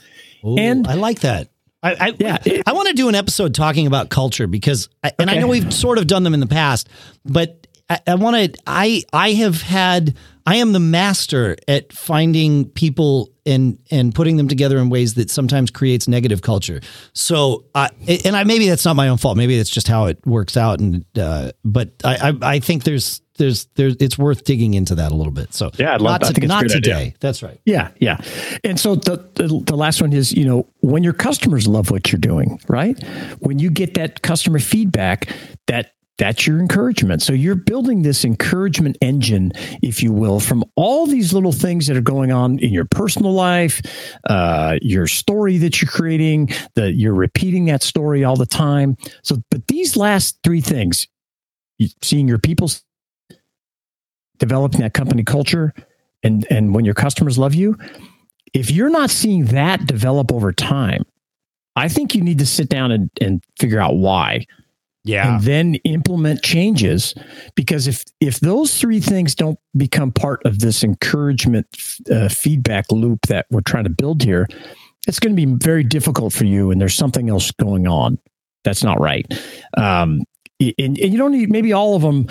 Ooh, 0.45 0.57
and 0.57 0.87
i 0.87 0.93
like 0.93 1.19
that 1.19 1.49
I, 1.81 1.93
I, 1.93 2.15
yeah, 2.19 2.37
it, 2.45 2.63
I 2.67 2.73
want 2.73 2.89
to 2.89 2.93
do 2.93 3.07
an 3.07 3.15
episode 3.15 3.53
talking 3.55 3.87
about 3.87 4.09
culture 4.09 4.47
because, 4.47 4.89
I, 5.03 5.11
and 5.17 5.29
okay. 5.29 5.37
I 5.37 5.41
know 5.41 5.47
we've 5.47 5.73
sort 5.73 5.97
of 5.97 6.07
done 6.07 6.23
them 6.23 6.33
in 6.33 6.39
the 6.39 6.47
past, 6.47 6.89
but 7.23 7.67
I, 7.89 7.99
I 8.07 8.15
want 8.15 8.53
to. 8.53 8.61
I 8.67 9.03
I 9.13 9.31
have 9.33 9.61
had. 9.61 10.15
I 10.49 10.55
am 10.55 10.71
the 10.71 10.79
master 10.79 11.57
at 11.67 11.93
finding 11.93 12.65
people 12.71 13.29
and 13.45 13.77
and 13.91 14.15
putting 14.15 14.37
them 14.37 14.47
together 14.47 14.79
in 14.79 14.89
ways 14.89 15.13
that 15.13 15.29
sometimes 15.29 15.69
creates 15.69 16.07
negative 16.07 16.41
culture. 16.41 16.81
So, 17.13 17.65
uh, 17.75 17.89
and 18.25 18.35
I 18.35 18.43
maybe 18.45 18.67
that's 18.67 18.83
not 18.83 18.95
my 18.95 19.09
own 19.09 19.19
fault. 19.19 19.37
Maybe 19.37 19.57
that's 19.57 19.69
just 19.69 19.87
how 19.87 20.07
it 20.07 20.25
works 20.25 20.57
out. 20.57 20.79
And 20.79 21.05
uh, 21.15 21.51
but 21.63 21.91
I, 22.03 22.29
I 22.29 22.55
I 22.55 22.59
think 22.61 22.83
there's 22.83 23.21
there's 23.37 23.65
there's 23.75 23.95
it's 23.99 24.17
worth 24.17 24.43
digging 24.43 24.73
into 24.73 24.95
that 24.95 25.11
a 25.11 25.15
little 25.15 25.31
bit. 25.31 25.53
So 25.53 25.69
yeah, 25.77 25.93
I'd 25.93 26.01
love 26.01 26.21
not, 26.21 26.33
to, 26.33 26.47
not 26.47 26.67
today. 26.67 26.93
Idea. 26.93 27.13
That's 27.19 27.43
right. 27.43 27.61
Yeah, 27.65 27.91
yeah. 27.99 28.19
And 28.63 28.79
so 28.79 28.95
the, 28.95 29.17
the 29.35 29.61
the 29.67 29.77
last 29.77 30.01
one 30.01 30.13
is 30.13 30.31
you 30.31 30.45
know 30.45 30.65
when 30.79 31.03
your 31.03 31.13
customers 31.13 31.67
love 31.67 31.91
what 31.91 32.11
you're 32.11 32.17
doing, 32.17 32.59
right? 32.67 32.97
When 33.37 33.59
you 33.59 33.69
get 33.69 33.93
that 33.93 34.23
customer 34.23 34.57
feedback, 34.57 35.31
that 35.67 35.91
that's 36.19 36.45
your 36.45 36.59
encouragement. 36.59 37.23
So 37.23 37.33
you're 37.33 37.55
building 37.55 38.03
this 38.03 38.23
encouragement 38.23 38.97
engine, 39.01 39.51
if 39.81 40.03
you 40.03 40.11
will, 40.11 40.39
from 40.39 40.63
all 40.75 41.07
these 41.07 41.33
little 41.33 41.51
things 41.51 41.87
that 41.87 41.97
are 41.97 42.01
going 42.01 42.31
on 42.31 42.59
in 42.59 42.71
your 42.71 42.85
personal 42.85 43.33
life, 43.33 43.81
uh, 44.29 44.77
your 44.81 45.07
story 45.07 45.57
that 45.57 45.81
you're 45.81 45.89
creating, 45.89 46.49
that 46.75 46.93
you're 46.93 47.15
repeating 47.15 47.65
that 47.65 47.81
story 47.81 48.23
all 48.23 48.35
the 48.35 48.45
time. 48.45 48.97
So, 49.23 49.37
but 49.49 49.67
these 49.67 49.97
last 49.97 50.37
three 50.43 50.61
things, 50.61 51.07
seeing 52.03 52.27
your 52.27 52.37
people 52.37 52.69
developing 54.37 54.81
that 54.81 54.93
company 54.93 55.23
culture 55.23 55.73
and 56.23 56.47
and 56.49 56.73
when 56.73 56.85
your 56.85 56.93
customers 56.93 57.37
love 57.37 57.53
you 57.53 57.77
if 58.53 58.71
you're 58.71 58.89
not 58.89 59.09
seeing 59.09 59.45
that 59.45 59.85
develop 59.85 60.31
over 60.31 60.51
time 60.51 61.03
i 61.75 61.87
think 61.87 62.15
you 62.15 62.21
need 62.21 62.39
to 62.39 62.45
sit 62.45 62.69
down 62.69 62.91
and, 62.91 63.09
and 63.21 63.43
figure 63.59 63.79
out 63.79 63.95
why 63.95 64.45
yeah. 65.09 65.35
and 65.35 65.43
then 65.43 65.75
implement 65.83 66.41
changes 66.41 67.13
because 67.55 67.87
if 67.87 68.03
if 68.19 68.39
those 68.39 68.79
three 68.79 68.99
things 68.99 69.35
don't 69.35 69.59
become 69.75 70.11
part 70.11 70.41
of 70.45 70.59
this 70.59 70.83
encouragement 70.83 71.67
uh, 72.11 72.29
feedback 72.29 72.91
loop 72.91 73.19
that 73.27 73.45
we're 73.49 73.61
trying 73.61 73.83
to 73.83 73.89
build 73.89 74.23
here 74.23 74.47
it's 75.07 75.19
going 75.19 75.35
to 75.35 75.45
be 75.45 75.51
very 75.63 75.83
difficult 75.83 76.33
for 76.33 76.45
you 76.45 76.71
and 76.71 76.79
there's 76.79 76.95
something 76.95 77.29
else 77.29 77.51
going 77.51 77.87
on 77.87 78.17
that's 78.63 78.83
not 78.83 78.99
right. 78.99 79.25
Um, 79.77 80.23
and, 80.59 80.99
and 80.99 81.13
you 81.13 81.17
don't 81.17 81.31
need 81.31 81.49
maybe 81.49 81.71
all 81.71 81.95
of 81.95 82.01
them 82.01 82.27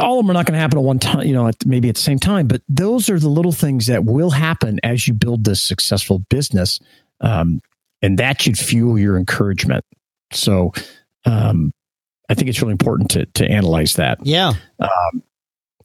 all 0.00 0.18
of 0.18 0.24
them 0.24 0.30
are 0.32 0.34
not 0.34 0.46
going 0.46 0.54
to 0.54 0.58
happen 0.58 0.78
at 0.78 0.84
one 0.84 0.98
time 0.98 1.24
you 1.24 1.32
know 1.32 1.46
at, 1.46 1.64
maybe 1.64 1.88
at 1.88 1.94
the 1.94 2.00
same 2.00 2.18
time 2.18 2.48
but 2.48 2.60
those 2.68 3.08
are 3.08 3.20
the 3.20 3.28
little 3.28 3.52
things 3.52 3.86
that 3.86 4.04
will 4.04 4.30
happen 4.30 4.80
as 4.82 5.06
you 5.06 5.14
build 5.14 5.44
this 5.44 5.62
successful 5.62 6.18
business 6.28 6.80
um, 7.20 7.60
and 8.02 8.18
that 8.18 8.42
should 8.42 8.58
fuel 8.58 8.98
your 8.98 9.16
encouragement. 9.16 9.84
So 10.32 10.72
um, 11.24 11.72
i 12.32 12.34
think 12.34 12.48
it's 12.48 12.60
really 12.60 12.72
important 12.72 13.10
to 13.10 13.26
to 13.26 13.46
analyze 13.46 13.94
that 13.94 14.18
yeah 14.24 14.52
um, 14.80 15.22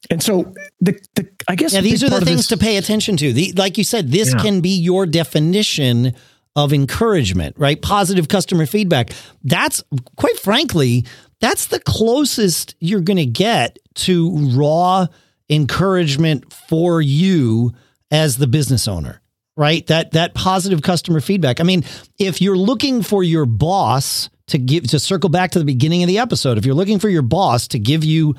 and 0.10 0.22
so 0.24 0.54
the, 0.80 0.98
the 1.16 1.28
I 1.48 1.56
guess 1.56 1.74
yeah, 1.74 1.82
these 1.82 2.04
are 2.04 2.10
the 2.10 2.22
things 2.22 2.48
this, 2.48 2.48
to 2.48 2.58
pay 2.58 2.78
attention 2.78 3.18
to. 3.18 3.34
The, 3.34 3.52
like 3.58 3.80
you 3.80 3.84
said, 3.84 4.12
this 4.12 4.32
yeah. 4.32 4.40
can 4.40 4.62
be 4.62 4.70
your 4.70 5.08
definition 5.08 6.14
of 6.56 6.72
encouragement, 6.72 7.56
right? 7.58 7.82
Positive 7.82 8.28
customer 8.28 8.68
feedback. 8.68 9.10
That's 9.44 9.84
quite 10.16 10.38
frankly 10.38 11.04
that's 11.40 11.68
the 11.68 11.80
closest 11.80 12.76
you're 12.80 13.02
going 13.02 13.18
to 13.18 13.26
get 13.26 13.78
to 13.94 14.38
raw 14.56 15.08
encouragement 15.50 16.52
for 16.52 17.02
you 17.02 17.74
as 18.12 18.38
the 18.38 18.48
business 18.48 18.88
owner 18.88 19.22
right 19.56 19.88
that 19.88 20.12
that 20.12 20.34
positive 20.34 20.82
customer 20.82 21.22
feedback 21.22 21.62
i 21.62 21.64
mean 21.64 21.84
if 22.20 22.42
you're 22.42 22.58
looking 22.58 23.02
for 23.02 23.24
your 23.24 23.46
boss 23.46 24.30
to 24.48 24.58
give 24.58 24.88
to 24.88 25.00
circle 25.00 25.30
back 25.30 25.52
to 25.52 25.60
the 25.60 25.66
beginning 25.66 26.04
of 26.04 26.08
the 26.08 26.20
episode 26.20 26.58
if 26.58 26.66
you're 26.66 26.76
looking 26.76 27.00
for 27.00 27.10
your 27.10 27.22
boss 27.22 27.68
to 27.68 27.80
give 27.80 28.04
you 28.04 28.36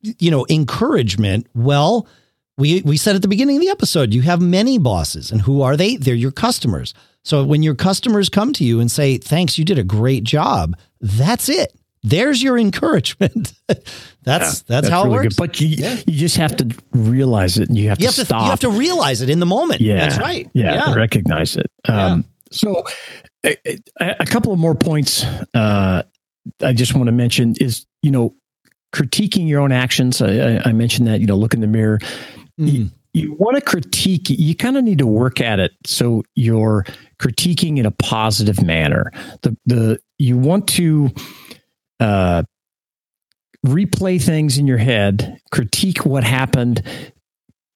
you 0.00 0.30
know 0.30 0.46
encouragement 0.50 1.46
well 1.54 2.06
we 2.58 2.82
we 2.82 2.96
said 2.96 3.16
at 3.16 3.22
the 3.22 3.28
beginning 3.28 3.56
of 3.56 3.62
the 3.62 3.70
episode 3.70 4.12
you 4.12 4.22
have 4.22 4.40
many 4.40 4.78
bosses 4.78 5.30
and 5.30 5.42
who 5.42 5.62
are 5.62 5.76
they 5.76 5.96
they're 5.96 6.14
your 6.14 6.32
customers 6.32 6.94
so 7.24 7.44
when 7.44 7.62
your 7.62 7.74
customers 7.74 8.28
come 8.28 8.52
to 8.52 8.64
you 8.64 8.80
and 8.80 8.90
say 8.90 9.18
thanks 9.18 9.58
you 9.58 9.64
did 9.64 9.78
a 9.78 9.84
great 9.84 10.24
job 10.24 10.76
that's 11.00 11.48
it 11.48 11.72
there's 12.02 12.42
your 12.42 12.58
encouragement. 12.58 13.52
that's, 13.68 13.78
yeah, 13.78 13.84
that's 14.24 14.62
that's 14.62 14.88
how 14.88 15.04
really 15.04 15.14
it 15.14 15.18
works. 15.18 15.36
Good. 15.36 15.46
But 15.46 15.60
you 15.60 15.68
yeah. 15.68 16.00
you 16.06 16.18
just 16.18 16.36
have 16.36 16.56
to 16.56 16.76
realize 16.92 17.58
it, 17.58 17.68
and 17.68 17.78
you 17.78 17.88
have 17.88 18.00
you 18.00 18.08
to 18.08 18.16
have 18.16 18.26
stop. 18.26 18.40
To, 18.40 18.44
you 18.44 18.50
have 18.50 18.60
to 18.60 18.70
realize 18.70 19.20
it 19.20 19.30
in 19.30 19.40
the 19.40 19.46
moment. 19.46 19.80
Yeah, 19.80 20.08
that's 20.08 20.18
right. 20.18 20.48
Yeah, 20.52 20.74
yeah. 20.74 20.94
recognize 20.94 21.56
it. 21.56 21.70
Um, 21.88 22.24
so, 22.50 22.84
a, 23.44 23.80
a, 24.00 24.26
couple 24.26 24.52
of 24.52 24.58
more 24.58 24.74
points 24.74 25.24
uh, 25.54 26.02
I 26.62 26.72
just 26.72 26.94
want 26.94 27.06
to 27.06 27.12
mention 27.12 27.54
is 27.60 27.86
you 28.02 28.10
know 28.10 28.34
critiquing 28.92 29.48
your 29.48 29.60
own 29.60 29.72
actions. 29.72 30.20
I, 30.20 30.60
I, 30.64 30.72
mentioned 30.72 31.08
that, 31.08 31.20
you 31.20 31.26
know, 31.26 31.36
look 31.36 31.54
in 31.54 31.60
the 31.60 31.66
mirror. 31.66 31.98
Mm. 32.60 32.72
You, 32.72 32.90
you 33.14 33.34
want 33.34 33.56
to 33.56 33.62
critique, 33.62 34.28
you 34.28 34.54
kind 34.54 34.76
of 34.76 34.84
need 34.84 34.98
to 34.98 35.06
work 35.06 35.40
at 35.40 35.58
it 35.58 35.72
so 35.84 36.22
you're 36.34 36.84
critiquing 37.18 37.78
in 37.78 37.86
a 37.86 37.90
positive 37.90 38.62
manner. 38.62 39.10
The 39.42 39.56
the 39.66 39.98
you 40.18 40.38
want 40.38 40.66
to 40.68 41.10
uh, 42.00 42.44
replay 43.66 44.22
things 44.22 44.56
in 44.56 44.66
your 44.66 44.78
head, 44.78 45.38
critique 45.50 46.06
what 46.06 46.24
happened, 46.24 46.82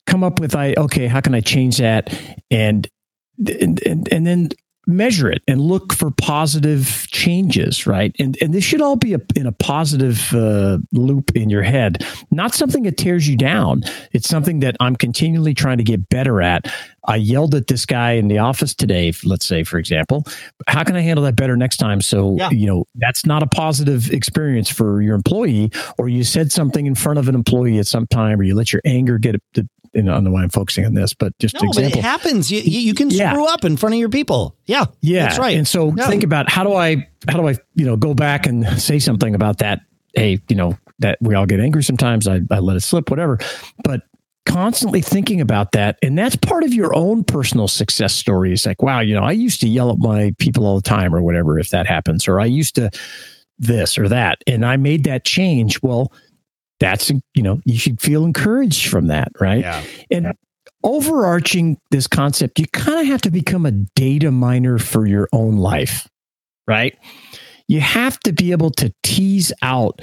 come 0.06 0.24
up 0.24 0.40
with 0.40 0.54
I 0.54 0.74
okay, 0.78 1.06
how 1.06 1.20
can 1.20 1.34
I 1.34 1.40
change 1.40 1.78
that, 1.78 2.18
and 2.50 2.88
and 3.38 3.82
and, 3.84 4.10
and 4.10 4.26
then 4.26 4.48
measure 4.86 5.30
it 5.30 5.42
and 5.48 5.60
look 5.60 5.92
for 5.92 6.10
positive 6.10 7.06
changes, 7.10 7.86
right? 7.86 8.14
And 8.18 8.36
and 8.40 8.54
this 8.54 8.64
should 8.64 8.80
all 8.80 8.96
be 8.96 9.14
a, 9.14 9.20
in 9.34 9.46
a 9.46 9.52
positive 9.52 10.32
uh, 10.32 10.78
loop 10.92 11.34
in 11.36 11.50
your 11.50 11.62
head, 11.62 12.04
not 12.30 12.54
something 12.54 12.84
that 12.84 12.96
tears 12.96 13.28
you 13.28 13.36
down. 13.36 13.82
It's 14.12 14.28
something 14.28 14.60
that 14.60 14.76
I'm 14.80 14.96
continually 14.96 15.54
trying 15.54 15.78
to 15.78 15.84
get 15.84 16.08
better 16.08 16.40
at. 16.40 16.72
I 17.06 17.16
yelled 17.16 17.54
at 17.54 17.68
this 17.68 17.86
guy 17.86 18.12
in 18.12 18.28
the 18.28 18.38
office 18.38 18.74
today, 18.74 19.12
let's 19.24 19.46
say, 19.46 19.64
for 19.64 19.78
example. 19.78 20.24
How 20.68 20.84
can 20.84 20.96
I 20.96 21.00
handle 21.00 21.24
that 21.24 21.36
better 21.36 21.56
next 21.56 21.76
time? 21.76 22.00
So, 22.00 22.36
yeah. 22.36 22.50
you 22.50 22.66
know, 22.66 22.84
that's 22.96 23.24
not 23.24 23.42
a 23.42 23.46
positive 23.46 24.10
experience 24.10 24.68
for 24.68 25.00
your 25.00 25.14
employee, 25.14 25.70
or 25.98 26.08
you 26.08 26.24
said 26.24 26.52
something 26.52 26.86
in 26.86 26.94
front 26.94 27.18
of 27.18 27.28
an 27.28 27.34
employee 27.34 27.78
at 27.78 27.86
some 27.86 28.06
time, 28.06 28.40
or 28.40 28.42
you 28.42 28.54
let 28.54 28.72
your 28.72 28.82
anger 28.84 29.18
get 29.18 29.40
the 29.54 29.68
you 29.96 30.02
know, 30.02 30.12
I 30.12 30.14
don't 30.16 30.24
know 30.24 30.30
why 30.30 30.42
I'm 30.42 30.50
focusing 30.50 30.84
on 30.84 30.92
this, 30.92 31.14
but 31.14 31.36
just 31.38 31.54
no, 31.54 31.60
example. 31.60 31.90
But 31.90 31.98
it 31.98 32.02
happens. 32.02 32.52
You, 32.52 32.60
you 32.60 32.92
can 32.92 33.08
yeah. 33.08 33.32
screw 33.32 33.46
up 33.46 33.64
in 33.64 33.78
front 33.78 33.94
of 33.94 33.98
your 33.98 34.10
people. 34.10 34.54
Yeah. 34.66 34.84
Yeah. 35.00 35.22
That's 35.22 35.38
right. 35.38 35.56
And 35.56 35.66
so 35.66 35.90
think 35.92 36.22
about 36.22 36.50
how 36.50 36.64
do 36.64 36.74
I, 36.74 37.08
how 37.28 37.38
do 37.38 37.48
I, 37.48 37.56
you 37.74 37.86
know, 37.86 37.96
go 37.96 38.12
back 38.12 38.46
and 38.46 38.66
say 38.80 38.98
something 38.98 39.34
about 39.34 39.58
that? 39.58 39.80
Hey, 40.14 40.38
you 40.48 40.56
know, 40.56 40.76
that 40.98 41.16
we 41.22 41.34
all 41.34 41.46
get 41.46 41.60
angry 41.60 41.82
sometimes. 41.82 42.28
I, 42.28 42.40
I 42.50 42.58
let 42.58 42.76
it 42.76 42.80
slip, 42.80 43.10
whatever. 43.10 43.38
But 43.84 44.02
constantly 44.46 45.02
thinking 45.02 45.40
about 45.40 45.72
that. 45.72 45.98
And 46.02 46.16
that's 46.16 46.36
part 46.36 46.64
of 46.64 46.72
your 46.72 46.94
own 46.96 47.24
personal 47.24 47.68
success 47.68 48.14
story. 48.14 48.52
It's 48.52 48.64
like, 48.64 48.82
wow, 48.82 49.00
you 49.00 49.14
know, 49.14 49.22
I 49.22 49.32
used 49.32 49.60
to 49.60 49.68
yell 49.68 49.90
at 49.90 49.98
my 49.98 50.34
people 50.38 50.66
all 50.66 50.76
the 50.76 50.82
time 50.82 51.14
or 51.14 51.20
whatever, 51.20 51.58
if 51.58 51.70
that 51.70 51.86
happens, 51.86 52.26
or 52.26 52.40
I 52.40 52.46
used 52.46 52.76
to 52.76 52.90
this 53.58 53.98
or 53.98 54.08
that. 54.08 54.42
And 54.46 54.64
I 54.64 54.76
made 54.76 55.04
that 55.04 55.24
change. 55.24 55.82
Well, 55.82 56.12
that's 56.78 57.10
you 57.34 57.42
know 57.42 57.60
you 57.64 57.78
should 57.78 58.00
feel 58.00 58.24
encouraged 58.24 58.88
from 58.88 59.06
that 59.06 59.28
right 59.40 59.60
yeah. 59.60 59.82
and 60.10 60.32
overarching 60.84 61.78
this 61.90 62.06
concept 62.06 62.58
you 62.58 62.66
kind 62.68 63.00
of 63.00 63.06
have 63.06 63.22
to 63.22 63.30
become 63.30 63.66
a 63.66 63.70
data 63.70 64.30
miner 64.30 64.78
for 64.78 65.06
your 65.06 65.28
own 65.32 65.56
life 65.56 66.08
right 66.66 66.98
you 67.68 67.80
have 67.80 68.18
to 68.20 68.32
be 68.32 68.52
able 68.52 68.70
to 68.70 68.92
tease 69.02 69.52
out 69.62 70.00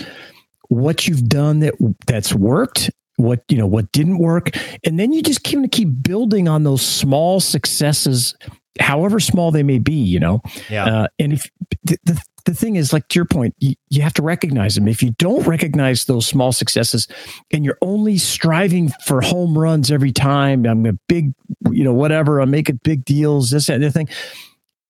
what 0.69 1.07
you've 1.07 1.29
done 1.29 1.59
that 1.59 1.73
that's 2.07 2.33
worked 2.33 2.89
what 3.17 3.43
you 3.47 3.57
know 3.57 3.67
what 3.67 3.91
didn't 3.91 4.17
work 4.17 4.49
and 4.83 4.99
then 4.99 5.13
you 5.13 5.21
just 5.21 5.43
keep 5.43 5.71
keep 5.71 5.89
building 6.01 6.47
on 6.47 6.63
those 6.63 6.81
small 6.81 7.39
successes 7.39 8.35
however 8.79 9.19
small 9.19 9.51
they 9.51 9.63
may 9.63 9.77
be 9.77 9.93
you 9.93 10.19
know 10.19 10.41
yeah 10.69 10.85
uh, 10.85 11.07
and 11.19 11.33
if 11.33 11.49
the, 11.83 11.97
the, 12.05 12.23
the 12.45 12.53
thing 12.53 12.75
is, 12.75 12.91
like 12.91 13.07
to 13.09 13.19
your 13.19 13.25
point, 13.25 13.55
you, 13.59 13.75
you 13.89 14.01
have 14.01 14.13
to 14.13 14.21
recognize 14.21 14.75
them. 14.75 14.87
If 14.87 15.01
you 15.01 15.11
don't 15.11 15.45
recognize 15.47 16.05
those 16.05 16.25
small 16.25 16.51
successes 16.51 17.07
and 17.51 17.63
you're 17.63 17.77
only 17.81 18.17
striving 18.17 18.89
for 19.05 19.21
home 19.21 19.57
runs 19.57 19.91
every 19.91 20.11
time, 20.11 20.65
I'm 20.65 20.85
a 20.85 20.93
big, 21.07 21.33
you 21.71 21.83
know, 21.83 21.93
whatever, 21.93 22.39
I'm 22.39 22.51
making 22.51 22.81
big 22.83 23.05
deals, 23.05 23.51
this, 23.51 23.69
and 23.69 23.83
the 23.83 23.91
thing. 23.91 24.09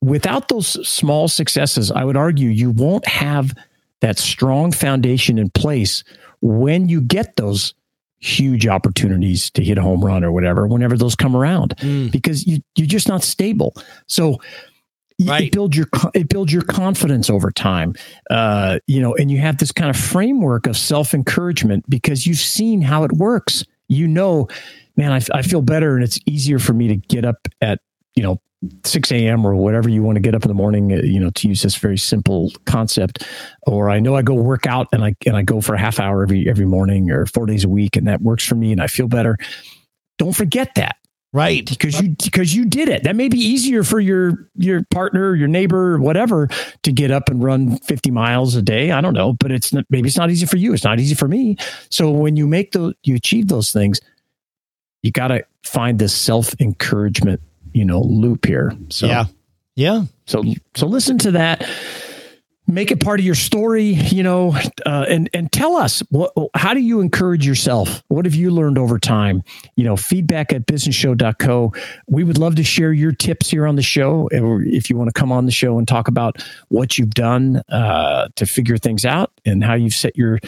Without 0.01 0.49
those 0.49 0.87
small 0.87 1.27
successes, 1.27 1.91
I 1.91 2.03
would 2.03 2.17
argue 2.17 2.49
you 2.49 2.71
won't 2.71 3.07
have 3.07 3.53
that 4.01 4.17
strong 4.17 4.71
foundation 4.71 5.37
in 5.37 5.49
place 5.51 6.03
when 6.41 6.89
you 6.89 7.01
get 7.01 7.35
those 7.35 7.73
huge 8.23 8.67
opportunities 8.67 9.49
to 9.51 9.63
hit 9.63 9.77
a 9.77 9.81
home 9.81 10.03
run 10.03 10.23
or 10.23 10.31
whatever, 10.31 10.67
whenever 10.67 10.97
those 10.97 11.15
come 11.15 11.35
around, 11.35 11.75
mm. 11.77 12.11
because 12.11 12.47
you, 12.47 12.59
you're 12.75 12.87
just 12.87 13.07
not 13.07 13.23
stable. 13.23 13.75
So, 14.07 14.39
right. 15.25 15.43
it 15.43 15.51
builds 15.51 15.77
your 15.77 15.87
it 16.13 16.29
builds 16.29 16.51
your 16.51 16.63
confidence 16.63 17.29
over 17.29 17.51
time 17.51 17.93
uh, 18.29 18.79
you 18.87 19.01
know 19.01 19.13
and 19.15 19.29
you 19.29 19.37
have 19.37 19.57
this 19.57 19.71
kind 19.71 19.89
of 19.89 19.95
framework 19.95 20.67
of 20.67 20.75
self-encouragement 20.75 21.87
because 21.89 22.25
you've 22.25 22.39
seen 22.39 22.81
how 22.81 23.03
it 23.03 23.11
works 23.13 23.63
you 23.87 24.07
know 24.07 24.47
man 24.97 25.11
I, 25.11 25.21
I 25.33 25.41
feel 25.43 25.61
better 25.61 25.95
and 25.95 26.03
it's 26.03 26.19
easier 26.25 26.59
for 26.59 26.73
me 26.73 26.87
to 26.87 26.95
get 26.95 27.25
up 27.25 27.47
at 27.61 27.79
you 28.15 28.23
know 28.23 28.41
6 28.83 29.11
a.m. 29.11 29.45
or 29.45 29.55
whatever 29.55 29.89
you 29.89 30.03
want 30.03 30.15
to 30.15 30.21
get 30.21 30.35
up 30.35 30.43
in 30.43 30.47
the 30.47 30.53
morning, 30.53 30.93
uh, 30.93 30.97
you 30.97 31.19
know, 31.19 31.29
to 31.31 31.47
use 31.47 31.61
this 31.61 31.75
very 31.75 31.97
simple 31.97 32.51
concept. 32.65 33.27
Or 33.67 33.89
I 33.89 33.99
know 33.99 34.15
I 34.15 34.21
go 34.21 34.33
work 34.33 34.65
out 34.67 34.87
and 34.91 35.03
I 35.03 35.15
and 35.25 35.35
I 35.35 35.41
go 35.41 35.61
for 35.61 35.75
a 35.75 35.79
half 35.79 35.99
hour 35.99 36.23
every 36.23 36.49
every 36.49 36.65
morning 36.65 37.11
or 37.11 37.25
four 37.25 37.45
days 37.45 37.63
a 37.63 37.69
week, 37.69 37.95
and 37.95 38.07
that 38.07 38.21
works 38.21 38.45
for 38.45 38.55
me 38.55 38.71
and 38.71 38.81
I 38.81 38.87
feel 38.87 39.07
better. 39.07 39.37
Don't 40.17 40.33
forget 40.33 40.75
that. 40.75 40.97
Right. 41.33 41.67
Because 41.67 41.99
you 41.99 42.15
because 42.23 42.55
you 42.55 42.63
did 42.63 42.89
it. 42.89 43.03
That 43.03 43.15
may 43.15 43.27
be 43.27 43.39
easier 43.39 43.83
for 43.83 43.99
your 43.99 44.47
your 44.55 44.83
partner, 44.91 45.33
your 45.33 45.47
neighbor, 45.47 45.97
whatever, 45.97 46.47
to 46.83 46.91
get 46.91 47.09
up 47.09 47.27
and 47.27 47.43
run 47.43 47.79
50 47.79 48.11
miles 48.11 48.55
a 48.55 48.61
day. 48.61 48.91
I 48.91 49.01
don't 49.01 49.15
know, 49.15 49.33
but 49.33 49.51
it's 49.51 49.73
not, 49.73 49.83
maybe 49.89 50.07
it's 50.09 50.17
not 50.17 50.29
easy 50.29 50.45
for 50.45 50.57
you. 50.57 50.73
It's 50.75 50.83
not 50.83 50.99
easy 50.99 51.15
for 51.15 51.27
me. 51.27 51.57
So 51.89 52.11
when 52.11 52.35
you 52.35 52.47
make 52.47 52.73
those 52.73 52.93
you 53.01 53.15
achieve 53.15 53.47
those 53.47 53.73
things, 53.73 53.99
you 55.01 55.11
got 55.11 55.29
to 55.29 55.43
find 55.63 55.97
this 55.97 56.13
self-encouragement, 56.13 57.41
you 57.73 57.85
know, 57.85 58.01
loop 58.01 58.45
here. 58.45 58.73
So 58.89 59.07
Yeah. 59.07 59.25
Yeah. 59.75 60.03
So 60.25 60.43
so 60.75 60.87
listen 60.87 61.17
to 61.19 61.31
that 61.31 61.67
make 62.67 62.91
it 62.91 62.99
part 62.99 63.19
of 63.19 63.25
your 63.25 63.35
story 63.35 63.83
you 63.83 64.23
know 64.23 64.55
uh, 64.85 65.05
and 65.09 65.29
and 65.33 65.51
tell 65.51 65.75
us 65.75 66.01
what 66.09 66.31
how 66.55 66.73
do 66.73 66.79
you 66.79 67.01
encourage 67.01 67.45
yourself 67.45 68.03
what 68.07 68.25
have 68.25 68.35
you 68.35 68.51
learned 68.51 68.77
over 68.77 68.97
time 68.97 69.43
you 69.75 69.83
know 69.83 69.97
feedback 69.97 70.53
at 70.53 70.65
businessshow.co 70.65 71.73
we 72.07 72.23
would 72.23 72.37
love 72.37 72.55
to 72.55 72.63
share 72.63 72.93
your 72.93 73.11
tips 73.11 73.49
here 73.49 73.67
on 73.67 73.75
the 73.75 73.81
show 73.81 74.29
if 74.31 74.89
you 74.89 74.97
want 74.97 75.13
to 75.13 75.13
come 75.13 75.31
on 75.31 75.45
the 75.45 75.51
show 75.51 75.77
and 75.77 75.87
talk 75.87 76.07
about 76.07 76.41
what 76.69 76.97
you've 76.97 77.13
done 77.13 77.61
uh, 77.69 78.27
to 78.35 78.45
figure 78.45 78.77
things 78.77 79.03
out 79.03 79.31
and 79.45 79.63
how 79.63 79.73
you've 79.73 79.93
set 79.93 80.15
your 80.15 80.39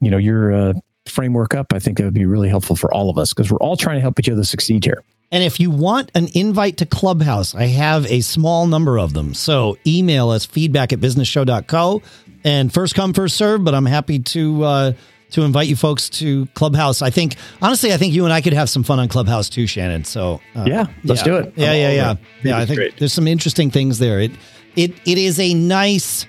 you 0.00 0.10
know 0.10 0.18
your 0.18 0.52
uh, 0.52 0.72
framework 1.06 1.54
up 1.54 1.72
i 1.72 1.78
think 1.78 1.98
it 1.98 2.04
would 2.04 2.14
be 2.14 2.26
really 2.26 2.48
helpful 2.48 2.76
for 2.76 2.92
all 2.92 3.08
of 3.08 3.16
us 3.16 3.32
because 3.32 3.50
we're 3.50 3.58
all 3.58 3.76
trying 3.76 3.96
to 3.96 4.02
help 4.02 4.18
each 4.20 4.28
other 4.28 4.44
succeed 4.44 4.84
here 4.84 5.02
and 5.32 5.42
if 5.42 5.58
you 5.58 5.70
want 5.70 6.10
an 6.14 6.28
invite 6.34 6.76
to 6.76 6.86
Clubhouse, 6.86 7.54
I 7.54 7.64
have 7.64 8.04
a 8.06 8.20
small 8.20 8.66
number 8.66 8.98
of 8.98 9.14
them. 9.14 9.32
So 9.32 9.78
email 9.86 10.28
us 10.28 10.44
feedback 10.44 10.92
at 10.92 11.00
businessshow.co 11.00 12.02
and 12.44 12.72
first 12.72 12.94
come, 12.94 13.14
first 13.14 13.38
serve. 13.38 13.64
But 13.64 13.74
I'm 13.74 13.86
happy 13.86 14.18
to, 14.18 14.62
uh, 14.62 14.92
to 15.30 15.42
invite 15.42 15.68
you 15.68 15.76
folks 15.76 16.10
to 16.10 16.44
Clubhouse. 16.48 17.00
I 17.00 17.08
think, 17.08 17.36
honestly, 17.62 17.94
I 17.94 17.96
think 17.96 18.12
you 18.12 18.24
and 18.24 18.32
I 18.32 18.42
could 18.42 18.52
have 18.52 18.68
some 18.68 18.82
fun 18.82 19.00
on 19.00 19.08
Clubhouse 19.08 19.48
too, 19.48 19.66
Shannon. 19.66 20.04
So 20.04 20.42
uh, 20.54 20.64
yeah, 20.66 20.86
let's 21.02 21.22
yeah. 21.22 21.24
do 21.24 21.36
it. 21.38 21.54
Yeah, 21.56 21.72
yeah, 21.72 21.90
yeah, 21.92 22.14
yeah. 22.42 22.58
I 22.58 22.66
think 22.66 22.76
great. 22.76 22.98
there's 22.98 23.14
some 23.14 23.26
interesting 23.26 23.70
things 23.70 23.98
there. 23.98 24.20
It, 24.20 24.32
it, 24.76 24.92
it 25.06 25.16
is 25.16 25.40
a 25.40 25.54
nice, 25.54 26.26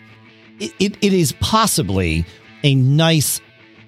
it, 0.62 0.74
it, 0.80 0.98
it 1.02 1.12
is 1.12 1.34
possibly 1.42 2.26
a 2.64 2.74
nice 2.74 3.42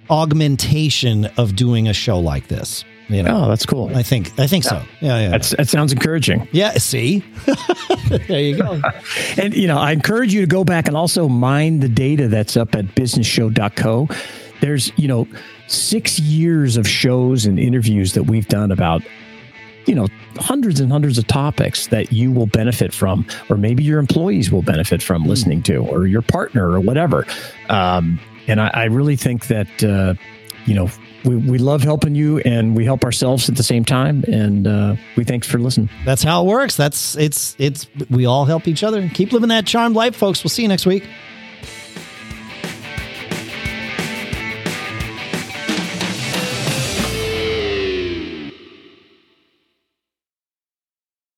augmentation 0.09 1.25
of 1.37 1.55
doing 1.55 1.87
a 1.87 1.93
show 1.93 2.19
like 2.19 2.49
this. 2.49 2.83
You 3.07 3.23
know, 3.23 3.43
oh, 3.43 3.49
that's 3.49 3.65
cool. 3.65 3.95
I 3.95 4.01
think 4.01 4.37
I 4.39 4.47
think 4.47 4.63
yeah. 4.63 4.69
so. 4.69 4.81
Yeah, 4.99 5.19
yeah. 5.19 5.29
That's, 5.29 5.51
that 5.51 5.67
sounds 5.67 5.91
encouraging. 5.91 6.47
Yeah. 6.51 6.71
See, 6.73 7.23
there 8.27 8.41
you 8.41 8.57
go. 8.57 8.81
and 9.37 9.53
you 9.53 9.67
know, 9.67 9.77
I 9.77 9.91
encourage 9.91 10.33
you 10.33 10.41
to 10.41 10.47
go 10.47 10.63
back 10.63 10.87
and 10.87 10.97
also 10.97 11.27
mine 11.27 11.79
the 11.81 11.89
data 11.89 12.27
that's 12.27 12.57
up 12.57 12.73
at 12.73 12.85
businessshow.co. 12.95 14.07
There's 14.61 14.91
you 14.97 15.07
know 15.07 15.27
six 15.67 16.19
years 16.19 16.77
of 16.77 16.87
shows 16.87 17.45
and 17.45 17.59
interviews 17.59 18.13
that 18.13 18.23
we've 18.23 18.47
done 18.47 18.71
about 18.71 19.03
you 19.85 19.93
know 19.93 20.07
hundreds 20.37 20.79
and 20.79 20.91
hundreds 20.91 21.17
of 21.17 21.27
topics 21.27 21.87
that 21.87 22.11
you 22.11 22.31
will 22.31 22.47
benefit 22.47 22.93
from 22.93 23.25
or 23.49 23.57
maybe 23.57 23.83
your 23.83 23.99
employees 23.99 24.51
will 24.51 24.61
benefit 24.61 25.01
from 25.01 25.23
mm. 25.23 25.27
listening 25.27 25.61
to 25.63 25.77
or 25.77 26.07
your 26.07 26.21
partner 26.21 26.71
or 26.71 26.79
whatever 26.79 27.25
um, 27.69 28.19
and 28.47 28.59
I, 28.59 28.69
I, 28.73 28.83
really 28.85 29.15
think 29.15 29.47
that 29.47 29.83
uh, 29.83 30.15
you 30.65 30.73
know 30.73 30.89
we, 31.25 31.35
we 31.35 31.57
love 31.57 31.83
helping 31.83 32.15
you 32.15 32.39
and 32.39 32.75
we 32.75 32.85
help 32.85 33.03
ourselves 33.03 33.49
at 33.49 33.55
the 33.55 33.63
same 33.63 33.85
time. 33.85 34.23
And 34.27 34.67
uh, 34.67 34.95
we 35.15 35.23
thanks 35.23 35.47
for 35.47 35.57
listening. 35.57 35.89
That's 36.05 36.23
how 36.23 36.43
it 36.43 36.47
works. 36.47 36.75
That's 36.75 37.15
it's 37.17 37.55
it's 37.59 37.87
we 38.09 38.25
all 38.25 38.45
help 38.45 38.67
each 38.67 38.83
other. 38.83 39.09
Keep 39.09 39.33
living 39.33 39.49
that 39.49 39.65
charmed 39.65 39.95
life, 39.95 40.15
folks. 40.15 40.43
We'll 40.43 40.49
see 40.49 40.61
you 40.61 40.67
next 40.67 40.85
week. 40.85 41.03